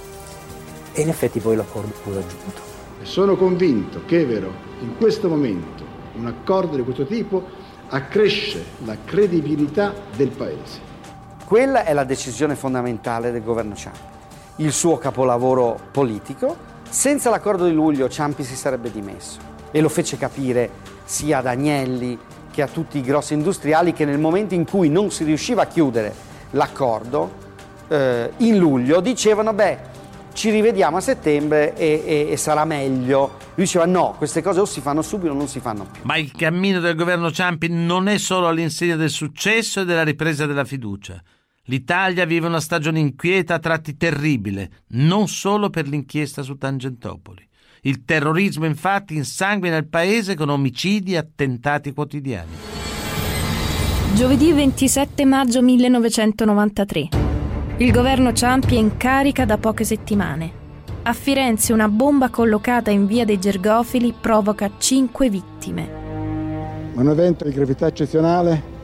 E 0.94 1.02
in 1.02 1.10
effetti 1.10 1.40
poi 1.40 1.56
l'accordo 1.56 1.94
fu 2.02 2.12
raggiunto. 2.12 2.60
Sono 3.04 3.36
convinto 3.36 4.02
che, 4.08 4.26
vero, 4.26 4.52
in 4.82 4.98
questo 4.98 5.30
momento 5.30 5.84
un 6.16 6.26
accordo 6.26 6.78
di 6.78 6.84
questo 6.84 7.06
tipo 7.06 7.44
accresce 7.90 8.60
la 8.86 8.98
credibilità 9.06 9.94
del 10.16 10.30
Paese. 10.30 10.87
Quella 11.48 11.86
è 11.86 11.94
la 11.94 12.04
decisione 12.04 12.58
fondamentale 12.58 13.32
del 13.32 13.42
governo 13.42 13.74
Ciampi, 13.74 14.00
il 14.58 14.74
suo 14.74 14.98
capolavoro 14.98 15.80
politico. 15.94 16.58
Senza 16.90 17.30
l'accordo 17.30 17.64
di 17.64 17.72
luglio 17.72 18.10
Ciampi 18.10 18.44
si 18.44 18.54
sarebbe 18.54 18.92
dimesso 18.92 19.40
e 19.72 19.80
lo 19.80 19.88
fece 19.88 20.18
capire 20.18 20.70
sia 21.06 21.38
ad 21.38 21.46
Agnelli 21.46 22.20
che 22.52 22.62
a 22.62 22.68
tutti 22.68 22.98
i 22.98 23.02
grossi 23.02 23.34
industriali 23.34 23.94
che 23.94 24.04
nel 24.04 24.20
momento 24.20 24.56
in 24.56 24.66
cui 24.66 24.90
non 24.90 25.10
si 25.10 25.24
riusciva 25.24 25.62
a 25.62 25.68
chiudere 25.68 26.14
l'accordo, 26.52 27.32
eh, 27.88 28.30
in 28.40 28.58
luglio 28.58 29.00
dicevano 29.00 29.54
beh 29.54 29.78
ci 30.34 30.50
rivediamo 30.50 30.98
a 30.98 31.02
settembre 31.02 31.74
e, 31.78 32.04
e, 32.06 32.28
e, 32.30 32.36
sarà 32.36 32.66
meglio. 32.66 33.38
Lui 33.56 33.64
diceva 33.64 33.86
no, 33.86 34.16
queste 34.18 34.42
cose 34.42 34.60
o 34.60 34.66
si 34.66 34.82
fanno 34.82 35.02
subito 35.02 35.32
o 35.32 35.36
non 35.36 35.48
si 35.48 35.62
fanno 35.62 35.88
più. 35.90 36.02
Ma 36.04 36.18
il 36.18 36.30
cammino 36.34 36.82
del 36.82 36.96
governo 36.96 37.32
Ciampi 37.32 37.70
non 37.70 38.10
è 38.10 38.18
solo 38.18 38.50
all'insegna 38.50 38.98
del 38.98 39.10
successo 39.10 39.80
e 39.80 39.86
della 39.86 40.04
ripresa 40.04 40.46
della 40.46 40.66
fiducia. 40.66 41.24
L'Italia 41.70 42.26
vive 42.26 42.48
una 42.48 42.62
stagione 42.62 43.00
inquieta, 43.00 43.56
a 43.56 43.60
tratti 43.60 43.98
terribile, 43.98 44.70
non 44.92 45.28
solo 45.28 45.70
per 45.70 45.86
l'inchiesta 45.86 46.42
su 46.42 46.58
Tangentopoli. 46.58 47.46
Il 47.82 48.06
terrorismo 48.06 48.66
infatti 48.66 49.16
insanguina 49.16 49.76
il 49.76 49.88
paese 49.88 50.34
con 50.36 50.48
omicidi 50.48 51.14
e 51.14 51.18
attentati 51.18 51.92
quotidiani. 51.92 52.52
Giovedì 54.16 54.54
27 54.54 55.26
maggio 55.26 55.62
1993. 55.62 57.10
Il 57.80 57.92
governo 57.92 58.32
Ciampi 58.32 58.76
è 58.76 58.80
in 58.80 58.96
carica 58.96 59.44
da 59.44 59.58
poche 59.58 59.84
settimane. 59.84 60.66
A 61.04 61.12
Firenze 61.12 61.74
una 61.74 61.90
bomba 61.90 62.30
collocata 62.30 62.92
in 62.92 63.06
via 63.06 63.26
dei 63.26 63.40
Gergofili 63.40 64.14
provoca 64.20 64.72
cinque 64.78 65.30
vittime. 65.30 65.90
Un 66.94 67.10
evento 67.10 67.44
di 67.44 67.52
gravità 67.52 67.88
eccezionale 67.88 68.76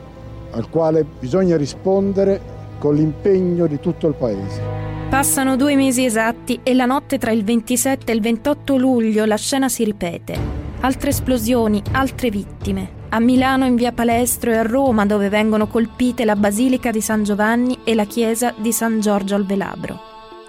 al 0.50 0.68
quale 0.68 1.04
bisogna 1.04 1.56
rispondere 1.56 2.53
con 2.84 2.96
l'impegno 2.96 3.66
di 3.66 3.80
tutto 3.80 4.08
il 4.08 4.14
Paese. 4.14 4.60
Passano 5.08 5.56
due 5.56 5.74
mesi 5.74 6.04
esatti 6.04 6.60
e 6.62 6.74
la 6.74 6.84
notte 6.84 7.16
tra 7.16 7.30
il 7.30 7.42
27 7.42 8.12
e 8.12 8.14
il 8.14 8.20
28 8.20 8.76
luglio 8.76 9.24
la 9.24 9.36
scena 9.36 9.70
si 9.70 9.84
ripete. 9.84 10.36
Altre 10.80 11.08
esplosioni, 11.08 11.82
altre 11.92 12.28
vittime. 12.28 13.06
A 13.08 13.20
Milano 13.20 13.64
in 13.64 13.74
via 13.76 13.92
Palestro 13.92 14.50
e 14.50 14.56
a 14.56 14.62
Roma 14.64 15.06
dove 15.06 15.30
vengono 15.30 15.66
colpite 15.66 16.26
la 16.26 16.36
Basilica 16.36 16.90
di 16.90 17.00
San 17.00 17.24
Giovanni 17.24 17.78
e 17.84 17.94
la 17.94 18.04
chiesa 18.04 18.52
di 18.54 18.70
San 18.70 19.00
Giorgio 19.00 19.34
al 19.34 19.46
Velabro. 19.46 19.98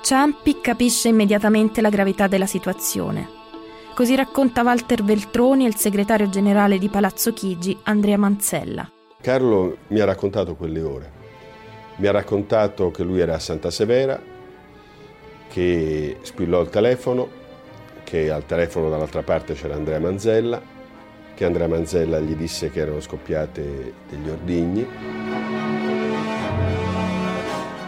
Ciampi 0.01 0.59
capisce 0.59 1.07
immediatamente 1.07 1.79
la 1.79 1.89
gravità 1.89 2.27
della 2.27 2.47
situazione. 2.47 3.29
Così 3.93 4.13
racconta 4.13 4.61
Walter 4.61 5.05
Veltroni 5.05 5.63
e 5.63 5.69
il 5.69 5.77
segretario 5.77 6.27
generale 6.27 6.79
di 6.79 6.89
Palazzo 6.89 7.31
Chigi, 7.31 7.77
Andrea 7.83 8.17
Manzella. 8.17 8.91
Carlo 9.21 9.77
mi 9.87 10.01
ha 10.01 10.05
raccontato 10.05 10.55
quelle 10.55 10.81
ore 10.81 11.14
mi 11.97 12.07
ha 12.07 12.11
raccontato 12.11 12.91
che 12.91 13.03
lui 13.03 13.19
era 13.19 13.35
a 13.35 13.39
Santa 13.39 13.71
Severa, 13.71 14.19
che 15.47 16.17
squillò 16.21 16.61
il 16.61 16.69
telefono, 16.69 17.43
che 18.03 18.29
al 18.29 18.45
telefono 18.45 18.89
dall'altra 18.89 19.23
parte 19.23 19.53
c'era 19.53 19.75
Andrea 19.75 19.99
Manzella, 19.99 20.61
che 21.33 21.45
Andrea 21.45 21.67
Manzella 21.67 22.19
gli 22.19 22.35
disse 22.35 22.69
che 22.69 22.81
erano 22.81 22.99
scoppiate 22.99 23.93
degli 24.09 24.29
ordigni. 24.29 24.85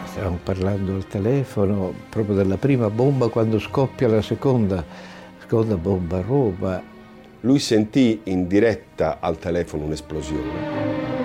Stavamo 0.06 0.40
parlando 0.42 0.96
al 0.96 1.08
telefono 1.08 1.94
proprio 2.10 2.36
della 2.36 2.58
prima 2.58 2.90
bomba 2.90 3.28
quando 3.28 3.60
scoppia 3.60 4.08
la 4.08 4.22
seconda, 4.22 4.84
seconda 5.40 5.76
bomba 5.76 6.18
a 6.18 6.22
Roma. 6.22 6.82
Lui 7.42 7.60
sentì 7.60 8.22
in 8.24 8.48
diretta 8.48 9.18
al 9.20 9.38
telefono 9.38 9.84
un'esplosione 9.84 11.17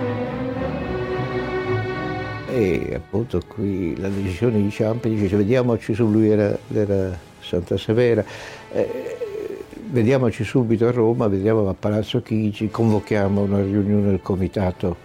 e 2.53 2.93
appunto 2.93 3.41
qui 3.47 3.99
la 3.99 4.09
decisione 4.09 4.61
di 4.61 4.69
Ciampi 4.69 5.09
dice 5.09 5.35
vediamoci 5.35 5.95
su, 5.95 6.07
lui 6.07 6.29
era, 6.29 6.55
era 6.71 7.17
Santa 7.39 7.77
Severa, 7.77 8.23
eh, 8.71 9.17
vediamoci 9.89 10.43
subito 10.43 10.85
a 10.85 10.91
Roma, 10.91 11.27
vediamo 11.27 11.67
a 11.67 11.73
Palazzo 11.73 12.21
Chigi, 12.21 12.69
convochiamo 12.69 13.41
una 13.41 13.59
riunione 13.59 14.09
del 14.09 14.21
Comitato 14.21 14.97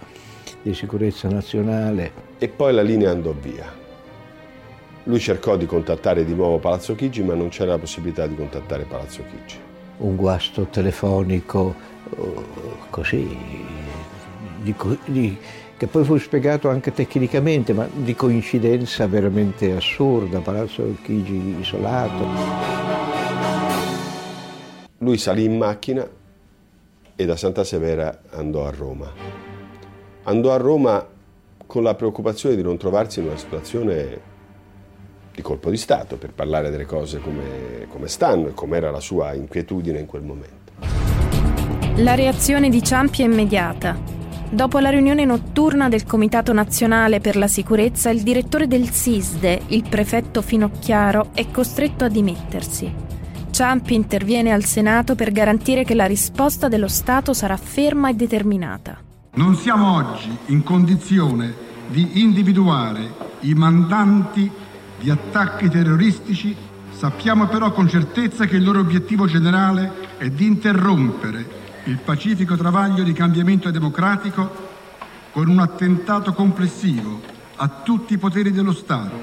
di 0.61 0.75
Sicurezza 0.75 1.27
Nazionale. 1.27 2.11
E 2.37 2.49
poi 2.49 2.71
la 2.71 2.83
linea 2.83 3.09
andò 3.09 3.33
via. 3.33 3.65
Lui 5.05 5.19
cercò 5.19 5.57
di 5.57 5.65
contattare 5.65 6.23
di 6.23 6.35
nuovo 6.35 6.59
Palazzo 6.59 6.93
Chigi, 6.93 7.23
ma 7.23 7.33
non 7.33 7.49
c'era 7.49 7.71
la 7.71 7.79
possibilità 7.79 8.27
di 8.27 8.35
contattare 8.35 8.83
Palazzo 8.83 9.23
Chigi. 9.27 9.57
Un 9.97 10.15
guasto 10.15 10.67
telefonico 10.67 11.73
oh, 12.15 12.45
così, 12.91 13.27
di, 14.61 14.75
di 15.05 15.37
che 15.79 15.87
poi 15.87 16.03
fu 16.03 16.17
spiegato 16.17 16.67
anche 16.67 16.91
tecnicamente, 16.91 17.71
ma 17.71 17.87
di 17.89 18.13
coincidenza 18.13 19.07
veramente 19.07 19.71
assurda, 19.71 20.39
Palazzo 20.39 20.83
Chigi 21.01 21.55
isolato. 21.57 22.27
Lui 24.97 25.17
salì 25.17 25.45
in 25.45 25.55
macchina 25.55 26.05
e 27.15 27.25
da 27.25 27.37
Santa 27.37 27.63
Severa 27.63 28.23
andò 28.31 28.65
a 28.65 28.71
Roma. 28.71 29.09
Andò 30.23 30.51
a 30.51 30.57
Roma 30.57 31.07
con 31.65 31.83
la 31.83 31.95
preoccupazione 31.95 32.57
di 32.57 32.61
non 32.61 32.75
trovarsi 32.75 33.21
in 33.21 33.27
una 33.27 33.37
situazione 33.37 34.19
di 35.33 35.41
colpo 35.41 35.69
di 35.69 35.77
Stato, 35.77 36.17
per 36.17 36.33
parlare 36.33 36.69
delle 36.71 36.85
cose 36.85 37.21
come, 37.21 37.87
come 37.87 38.09
stanno 38.09 38.49
e 38.49 38.53
com'era 38.53 38.91
la 38.91 38.99
sua 38.99 39.33
inquietudine 39.33 39.99
in 39.99 40.07
quel 40.07 40.23
momento. 40.23 40.73
La 42.01 42.15
reazione 42.15 42.67
di 42.67 42.83
Ciampi 42.83 43.21
è 43.21 43.25
immediata. 43.25 44.18
Dopo 44.51 44.79
la 44.79 44.89
riunione 44.89 45.25
notturna 45.25 45.89
del 45.89 46.05
Comitato 46.05 46.53
Nazionale 46.53 47.19
per 47.19 47.35
la 47.35 47.47
Sicurezza, 47.47 48.09
il 48.09 48.23
direttore 48.23 48.65
del 48.65 48.89
SISDE, 48.89 49.61
il 49.67 49.83
prefetto 49.87 50.41
Finocchiaro, 50.41 51.29
è 51.35 51.51
costretto 51.51 52.03
a 52.03 52.09
dimettersi. 52.09 52.91
Ciampi 53.51 53.93
interviene 53.93 54.51
al 54.51 54.63
Senato 54.63 55.13
per 55.13 55.31
garantire 55.31 55.83
che 55.83 55.93
la 55.93 56.07
risposta 56.07 56.67
dello 56.67 56.87
Stato 56.87 57.31
sarà 57.33 57.57
ferma 57.57 58.09
e 58.09 58.15
determinata. 58.15 58.97
Non 59.35 59.55
siamo 59.55 59.93
oggi 59.93 60.35
in 60.47 60.63
condizione 60.63 61.53
di 61.87 62.19
individuare 62.19 63.07
i 63.41 63.53
mandanti 63.53 64.49
di 64.99 65.11
attacchi 65.11 65.69
terroristici, 65.69 66.55
sappiamo 66.89 67.45
però 67.45 67.71
con 67.71 67.87
certezza 67.87 68.47
che 68.47 68.55
il 68.55 68.63
loro 68.63 68.79
obiettivo 68.79 69.27
generale 69.27 70.17
è 70.17 70.27
di 70.31 70.47
interrompere 70.47 71.59
il 71.85 71.97
pacifico 71.97 72.55
travaglio 72.55 73.03
di 73.03 73.13
cambiamento 73.13 73.71
democratico 73.71 74.67
con 75.31 75.47
un 75.47 75.59
attentato 75.59 76.33
complessivo 76.33 77.21
a 77.55 77.67
tutti 77.83 78.13
i 78.13 78.17
poteri 78.17 78.51
dello 78.51 78.73
Stato. 78.73 79.15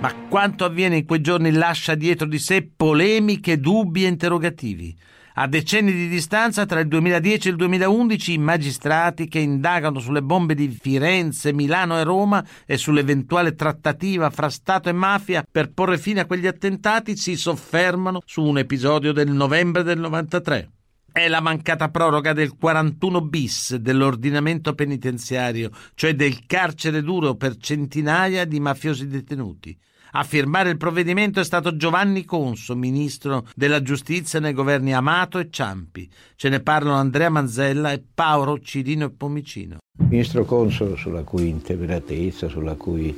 Ma 0.00 0.14
quanto 0.28 0.64
avviene 0.64 0.98
in 0.98 1.06
quei 1.06 1.20
giorni 1.20 1.52
lascia 1.52 1.94
dietro 1.94 2.26
di 2.26 2.38
sé 2.38 2.68
polemiche, 2.74 3.60
dubbi 3.60 4.04
e 4.04 4.08
interrogativi. 4.08 4.96
A 5.34 5.46
decenni 5.46 5.92
di 5.92 6.08
distanza 6.08 6.66
tra 6.66 6.80
il 6.80 6.88
2010 6.88 7.48
e 7.48 7.50
il 7.52 7.56
2011 7.56 8.32
i 8.32 8.38
magistrati 8.38 9.28
che 9.28 9.38
indagano 9.38 10.00
sulle 10.00 10.22
bombe 10.22 10.54
di 10.54 10.68
Firenze, 10.68 11.52
Milano 11.52 11.98
e 11.98 12.04
Roma 12.04 12.44
e 12.66 12.76
sull'eventuale 12.76 13.54
trattativa 13.54 14.28
fra 14.30 14.50
Stato 14.50 14.88
e 14.88 14.92
mafia 14.92 15.44
per 15.48 15.72
porre 15.72 15.98
fine 15.98 16.20
a 16.20 16.26
quegli 16.26 16.46
attentati 16.46 17.16
si 17.16 17.36
soffermano 17.36 18.20
su 18.24 18.42
un 18.42 18.58
episodio 18.58 19.12
del 19.12 19.30
novembre 19.30 19.82
del 19.82 19.98
93 19.98 20.70
è 21.12 21.28
la 21.28 21.40
mancata 21.40 21.90
proroga 21.90 22.32
del 22.32 22.56
41 22.56 23.20
bis 23.22 23.74
dell'ordinamento 23.76 24.74
penitenziario, 24.74 25.70
cioè 25.94 26.14
del 26.14 26.46
carcere 26.46 27.02
duro 27.02 27.34
per 27.34 27.56
centinaia 27.56 28.44
di 28.44 28.60
mafiosi 28.60 29.06
detenuti. 29.06 29.76
A 30.12 30.24
firmare 30.24 30.70
il 30.70 30.76
provvedimento 30.76 31.38
è 31.38 31.44
stato 31.44 31.76
Giovanni 31.76 32.24
Conso, 32.24 32.74
ministro 32.74 33.46
della 33.54 33.80
giustizia 33.80 34.40
nei 34.40 34.52
governi 34.52 34.92
Amato 34.92 35.38
e 35.38 35.48
Ciampi. 35.50 36.10
Ce 36.34 36.48
ne 36.48 36.60
parlano 36.60 36.96
Andrea 36.96 37.28
Manzella 37.30 37.92
e 37.92 38.02
Paolo 38.12 38.58
Cirino 38.58 39.04
e 39.04 39.10
Pomicino. 39.10 39.78
Ministro 40.08 40.44
Conso, 40.44 40.96
sulla 40.96 41.22
cui 41.22 41.48
integratezza, 41.48 42.48
sulla 42.48 42.74
cui 42.74 43.16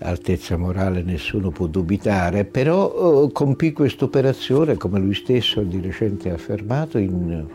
altezza 0.00 0.56
morale 0.56 1.02
nessuno 1.02 1.50
può 1.50 1.66
dubitare, 1.66 2.44
però 2.44 3.24
eh, 3.24 3.32
compì 3.32 3.72
questa 3.72 4.04
operazione, 4.04 4.76
come 4.76 4.98
lui 4.98 5.14
stesso 5.14 5.62
di 5.62 5.80
recente 5.80 6.30
ha 6.30 6.34
affermato, 6.34 6.98
in, 6.98 7.46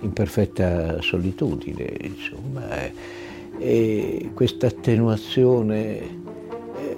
in 0.00 0.12
perfetta 0.12 1.00
solitudine. 1.00 1.92
Insomma, 2.00 3.18
e 3.58 4.30
questa 4.32 4.68
attenuazione 4.68 5.98
eh, 5.98 6.96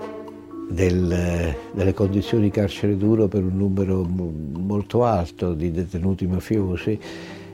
del, 0.68 1.54
delle 1.72 1.94
condizioni 1.94 2.44
di 2.44 2.50
carcere 2.50 2.96
duro 2.96 3.26
per 3.26 3.42
un 3.42 3.56
numero 3.56 4.04
molto 4.04 5.04
alto 5.04 5.54
di 5.54 5.72
detenuti 5.72 6.26
mafiosi 6.26 6.98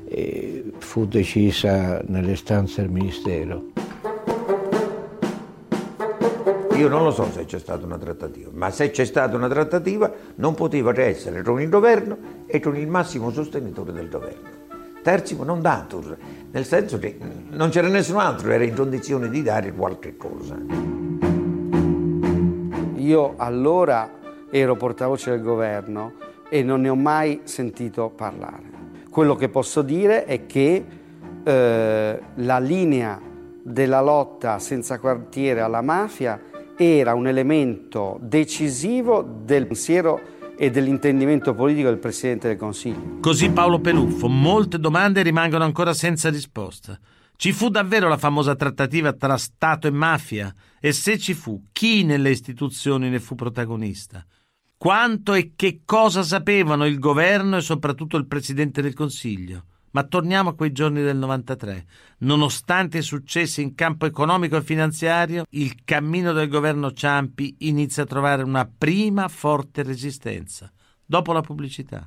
eh, 0.08 0.64
fu 0.78 1.06
decisa 1.06 2.02
nelle 2.06 2.36
stanze 2.36 2.82
del 2.82 2.90
Ministero. 2.90 3.87
Io 6.78 6.86
non 6.86 7.02
lo 7.02 7.10
so 7.10 7.28
se 7.32 7.44
c'è 7.44 7.58
stata 7.58 7.84
una 7.84 7.98
trattativa, 7.98 8.50
ma 8.54 8.70
se 8.70 8.92
c'è 8.92 9.04
stata 9.04 9.34
una 9.34 9.48
trattativa 9.48 10.12
non 10.36 10.54
poteva 10.54 10.92
essere 10.96 11.42
con 11.42 11.60
il 11.60 11.68
governo 11.68 12.16
e 12.46 12.60
con 12.60 12.76
il 12.76 12.86
massimo 12.86 13.32
sostenitore 13.32 13.90
del 13.92 14.08
governo. 14.08 14.48
Terzimo 15.02 15.42
non 15.42 15.60
datur, 15.60 16.16
nel 16.52 16.64
senso 16.64 17.00
che 17.00 17.18
non 17.50 17.70
c'era 17.70 17.88
nessun 17.88 18.18
altro, 18.18 18.52
era 18.52 18.62
in 18.62 18.76
condizione 18.76 19.28
di 19.28 19.42
dare 19.42 19.72
qualche 19.72 20.16
cosa. 20.16 20.56
Io 22.94 23.34
allora 23.38 24.12
ero 24.48 24.76
portavoce 24.76 25.30
del 25.30 25.42
governo 25.42 26.12
e 26.48 26.62
non 26.62 26.82
ne 26.82 26.90
ho 26.90 26.94
mai 26.94 27.40
sentito 27.42 28.08
parlare. 28.08 28.76
Quello 29.10 29.34
che 29.34 29.48
posso 29.48 29.82
dire 29.82 30.26
è 30.26 30.46
che 30.46 30.84
eh, 31.42 32.20
la 32.34 32.58
linea 32.60 33.20
della 33.60 34.00
lotta 34.00 34.60
senza 34.60 35.00
quartiere 35.00 35.60
alla 35.60 35.82
mafia 35.82 36.40
era 36.78 37.14
un 37.14 37.26
elemento 37.26 38.18
decisivo 38.22 39.22
del 39.22 39.66
pensiero 39.66 40.36
e 40.56 40.70
dell'intendimento 40.70 41.52
politico 41.52 41.88
del 41.88 41.98
Presidente 41.98 42.46
del 42.46 42.56
Consiglio. 42.56 43.18
Così 43.20 43.50
Paolo 43.50 43.80
Peluffo, 43.80 44.28
molte 44.28 44.78
domande 44.78 45.22
rimangono 45.22 45.64
ancora 45.64 45.92
senza 45.92 46.30
risposta. 46.30 46.98
Ci 47.34 47.52
fu 47.52 47.68
davvero 47.68 48.08
la 48.08 48.16
famosa 48.16 48.54
trattativa 48.54 49.12
tra 49.12 49.36
Stato 49.36 49.88
e 49.88 49.90
mafia? 49.90 50.54
E 50.80 50.92
se 50.92 51.18
ci 51.18 51.34
fu, 51.34 51.64
chi 51.72 52.04
nelle 52.04 52.30
istituzioni 52.30 53.08
ne 53.08 53.18
fu 53.18 53.34
protagonista? 53.34 54.24
Quanto 54.76 55.34
e 55.34 55.52
che 55.56 55.80
cosa 55.84 56.22
sapevano 56.22 56.86
il 56.86 57.00
governo 57.00 57.56
e 57.56 57.60
soprattutto 57.60 58.16
il 58.16 58.26
Presidente 58.26 58.82
del 58.82 58.94
Consiglio? 58.94 59.64
Ma 59.98 60.04
torniamo 60.04 60.50
a 60.50 60.54
quei 60.54 60.70
giorni 60.70 61.02
del 61.02 61.16
93. 61.16 61.84
Nonostante 62.18 62.98
i 62.98 63.02
successi 63.02 63.62
in 63.62 63.74
campo 63.74 64.06
economico 64.06 64.56
e 64.56 64.62
finanziario, 64.62 65.44
il 65.50 65.82
cammino 65.84 66.32
del 66.32 66.46
governo 66.48 66.92
Ciampi 66.92 67.56
inizia 67.62 68.04
a 68.04 68.06
trovare 68.06 68.44
una 68.44 68.64
prima 68.64 69.26
forte 69.26 69.82
resistenza, 69.82 70.70
dopo 71.04 71.32
la 71.32 71.40
pubblicità. 71.40 72.06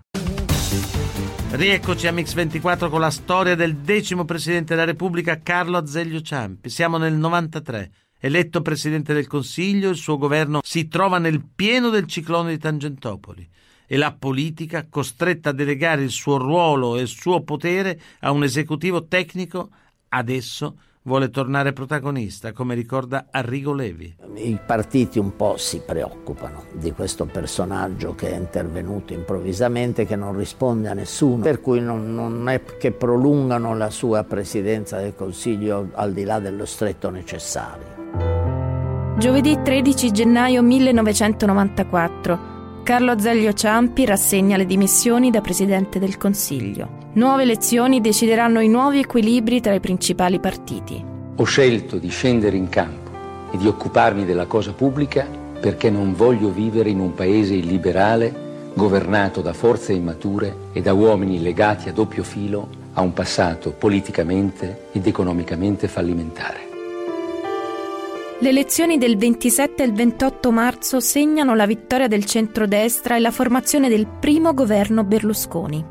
Rieccoci 1.50 2.08
a 2.08 2.14
Mix24 2.14 2.90
con 2.90 3.02
la 3.02 3.12
storia 3.12 3.56
del 3.56 3.76
decimo 3.76 4.24
Presidente 4.24 4.74
della 4.74 4.86
Repubblica 4.86 5.42
Carlo 5.42 5.76
Azeglio 5.76 6.22
Ciampi. 6.22 6.70
Siamo 6.70 6.98
nel 6.98 7.16
93. 7.16 7.92
Eletto 8.22 8.62
Presidente 8.62 9.14
del 9.14 9.28
Consiglio, 9.28 9.90
il 9.90 9.98
suo 9.98 10.18
governo 10.18 10.62
si 10.64 10.88
trova 10.88 11.18
nel 11.18 11.44
pieno 11.44 11.90
del 11.90 12.06
ciclone 12.06 12.52
di 12.52 12.58
Tangentopoli 12.58 13.50
e 13.92 13.98
la 13.98 14.16
politica 14.18 14.88
costretta 14.90 15.50
a 15.50 15.52
delegare 15.52 16.02
il 16.02 16.12
suo 16.12 16.38
ruolo 16.38 16.96
e 16.96 17.02
il 17.02 17.10
suo 17.10 17.42
potere 17.42 18.00
a 18.22 18.32
un 18.32 18.42
esecutivo 18.42 19.08
tecnico, 19.08 19.68
adesso 20.08 20.78
vuole 21.02 21.30
tornare 21.30 21.74
protagonista, 21.74 22.54
come 22.54 22.74
ricorda 22.74 23.28
Arrigo 23.30 23.74
Levi. 23.74 24.16
I 24.36 24.58
partiti 24.66 25.20
un 25.20 25.36
po' 25.36 25.58
si 25.58 25.82
preoccupano 25.86 26.68
di 26.72 26.94
questo 26.94 27.26
personaggio 27.26 28.16
che 28.16 28.32
è 28.32 28.38
intervenuto 28.38 29.12
improvvisamente, 29.12 30.06
che 30.06 30.16
non 30.16 30.38
risponde 30.38 30.88
a 30.88 30.94
nessuno, 30.94 31.44
per 31.44 31.60
cui 31.60 31.82
non, 31.82 32.16
non 32.16 32.48
è 32.48 32.64
che 32.64 32.94
prolungano 32.94 33.76
la 33.76 33.90
sua 33.90 34.24
presidenza 34.24 35.02
del 35.02 35.16
Consiglio 35.16 35.90
al 35.96 36.14
di 36.14 36.24
là 36.24 36.40
dello 36.40 36.66
stretto 36.66 37.10
necessario. 37.10 38.00
Giovedì 39.18 39.62
13 39.62 40.12
gennaio 40.12 40.62
1994. 40.62 42.61
Carlo 42.84 43.12
Azeglio 43.12 43.54
Ciampi 43.54 44.06
rassegna 44.06 44.58
le 44.58 44.66
dimissioni 44.66 45.30
da 45.30 45.40
Presidente 45.40 46.00
del 46.00 46.18
Consiglio. 46.18 47.10
Nuove 47.14 47.44
elezioni 47.44 48.02
decideranno 48.02 48.60
i 48.60 48.68
nuovi 48.68 49.00
equilibri 49.00 49.62
tra 49.62 49.76
i 49.76 49.80
principali 49.80 50.40
partiti. 50.40 51.04
Ho 51.36 51.44
scelto 51.44 51.98
di 51.98 52.10
scendere 52.10 52.58
in 52.58 52.70
campo 52.70 53.12
e 53.52 53.58
di 53.58 53.68
occuparmi 53.68 54.26
della 54.26 54.48
cosa 54.48 54.74
pubblica 54.74 55.28
perché 55.60 55.92
non 55.92 56.16
voglio 56.16 56.50
vivere 56.50 56.90
in 56.90 57.00
un 57.00 57.14
paese 57.14 57.54
illiberale 57.54 58.74
governato 58.74 59.42
da 59.42 59.54
forze 59.54 59.94
immature 59.94 60.70
e 60.74 60.82
da 60.82 60.94
uomini 60.94 61.40
legati 61.40 61.88
a 61.88 61.94
doppio 61.94 62.24
filo 62.24 62.68
a 62.94 63.02
un 63.02 63.14
passato 63.14 63.72
politicamente 63.72 64.88
ed 64.92 65.06
economicamente 65.06 65.88
fallimentare. 65.88 66.71
Le 68.42 68.50
elezioni 68.50 68.98
del 68.98 69.18
27 69.18 69.84
e 69.84 69.86
il 69.86 69.94
28 69.94 70.52
marzo 70.52 71.00
segnano 71.00 71.54
la 71.54 71.68
vittoria 71.68 72.08
del 72.08 72.26
centrodestra 72.26 73.16
e 73.16 73.20
la 73.20 73.30
formazione 73.30 73.88
del 73.88 74.08
primo 74.08 74.56
governo 74.56 75.04
Berlusconi. 75.04 75.86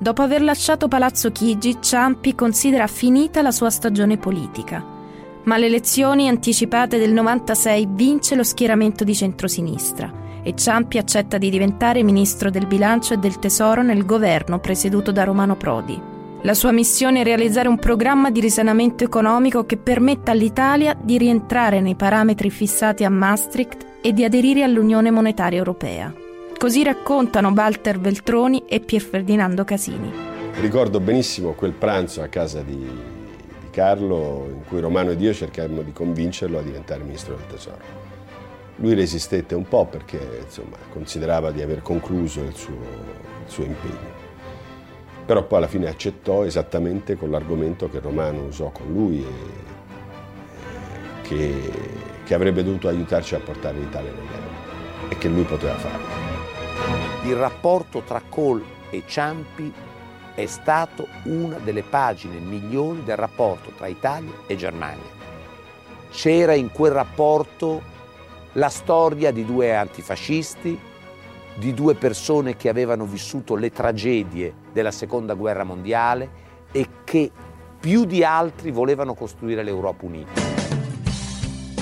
Dopo 0.00 0.20
aver 0.20 0.42
lasciato 0.42 0.88
Palazzo 0.88 1.30
Chigi, 1.30 1.76
Ciampi 1.80 2.34
considera 2.34 2.88
finita 2.88 3.40
la 3.40 3.52
sua 3.52 3.70
stagione 3.70 4.18
politica. 4.18 4.84
Ma 5.44 5.54
alle 5.54 5.66
elezioni 5.66 6.26
anticipate 6.26 6.98
del 6.98 7.12
96 7.12 7.86
vince 7.92 8.34
lo 8.34 8.42
schieramento 8.42 9.04
di 9.04 9.14
centrosinistra 9.14 10.40
e 10.42 10.56
Ciampi 10.56 10.98
accetta 10.98 11.38
di 11.38 11.50
diventare 11.50 12.02
ministro 12.02 12.50
del 12.50 12.66
bilancio 12.66 13.14
e 13.14 13.18
del 13.18 13.38
tesoro 13.38 13.84
nel 13.84 14.04
governo 14.04 14.58
presieduto 14.58 15.12
da 15.12 15.22
Romano 15.22 15.56
Prodi. 15.56 16.10
La 16.44 16.54
sua 16.54 16.72
missione 16.72 17.20
è 17.20 17.22
realizzare 17.22 17.68
un 17.68 17.78
programma 17.78 18.32
di 18.32 18.40
risanamento 18.40 19.04
economico 19.04 19.64
che 19.64 19.76
permetta 19.76 20.32
all'Italia 20.32 20.98
di 21.00 21.16
rientrare 21.16 21.80
nei 21.80 21.94
parametri 21.94 22.50
fissati 22.50 23.04
a 23.04 23.10
Maastricht 23.10 23.86
e 24.00 24.12
di 24.12 24.24
aderire 24.24 24.64
all'Unione 24.64 25.12
Monetaria 25.12 25.58
Europea. 25.58 26.12
Così 26.58 26.82
raccontano 26.82 27.52
Walter 27.54 28.00
Veltroni 28.00 28.64
e 28.66 28.80
Pier 28.80 29.02
Ferdinando 29.02 29.62
Casini. 29.62 30.10
Ricordo 30.60 30.98
benissimo 30.98 31.52
quel 31.52 31.74
pranzo 31.74 32.22
a 32.22 32.26
casa 32.26 32.60
di, 32.62 32.74
di 32.74 33.70
Carlo 33.70 34.48
in 34.52 34.64
cui 34.66 34.80
Romano 34.80 35.12
ed 35.12 35.20
io 35.20 35.32
cercammo 35.32 35.82
di 35.82 35.92
convincerlo 35.92 36.58
a 36.58 36.62
diventare 36.62 37.04
ministro 37.04 37.36
del 37.36 37.46
Tesoro. 37.46 38.00
Lui 38.76 38.94
resistette 38.94 39.54
un 39.54 39.68
po' 39.68 39.86
perché 39.86 40.40
insomma, 40.42 40.76
considerava 40.90 41.52
di 41.52 41.62
aver 41.62 41.82
concluso 41.82 42.40
il 42.40 42.54
suo, 42.56 42.74
il 42.74 43.48
suo 43.48 43.62
impegno 43.62 44.22
però 45.24 45.44
poi 45.44 45.58
alla 45.58 45.68
fine 45.68 45.88
accettò 45.88 46.44
esattamente 46.44 47.16
con 47.16 47.30
l'argomento 47.30 47.88
che 47.88 48.00
Romano 48.00 48.42
usò 48.44 48.70
con 48.70 48.92
lui 48.92 49.24
e 49.24 49.70
che, 51.22 51.70
che 52.24 52.34
avrebbe 52.34 52.64
dovuto 52.64 52.88
aiutarci 52.88 53.34
a 53.34 53.40
portare 53.40 53.78
l'Italia 53.78 54.10
nell'euro 54.10 54.50
e 55.08 55.16
che 55.18 55.28
lui 55.28 55.44
poteva 55.44 55.74
fare. 55.74 56.02
Il 57.24 57.36
rapporto 57.36 58.00
tra 58.00 58.20
Kohl 58.28 58.64
e 58.90 59.04
Ciampi 59.06 59.72
è 60.34 60.46
stato 60.46 61.06
una 61.24 61.58
delle 61.58 61.82
pagine 61.82 62.38
migliori 62.38 63.04
del 63.04 63.16
rapporto 63.16 63.70
tra 63.76 63.86
Italia 63.86 64.32
e 64.46 64.56
Germania. 64.56 65.20
C'era 66.10 66.54
in 66.54 66.70
quel 66.72 66.92
rapporto 66.92 67.82
la 68.52 68.68
storia 68.68 69.30
di 69.30 69.44
due 69.44 69.74
antifascisti, 69.74 70.78
di 71.54 71.74
due 71.74 71.94
persone 71.94 72.56
che 72.56 72.68
avevano 72.68 73.04
vissuto 73.04 73.54
le 73.54 73.70
tragedie 73.70 74.61
della 74.72 74.90
seconda 74.90 75.34
guerra 75.34 75.64
mondiale 75.64 76.28
e 76.72 76.86
che 77.04 77.30
più 77.78 78.04
di 78.04 78.24
altri 78.24 78.70
volevano 78.70 79.14
costruire 79.14 79.62
l'Europa 79.62 80.06
unita. 80.06 80.40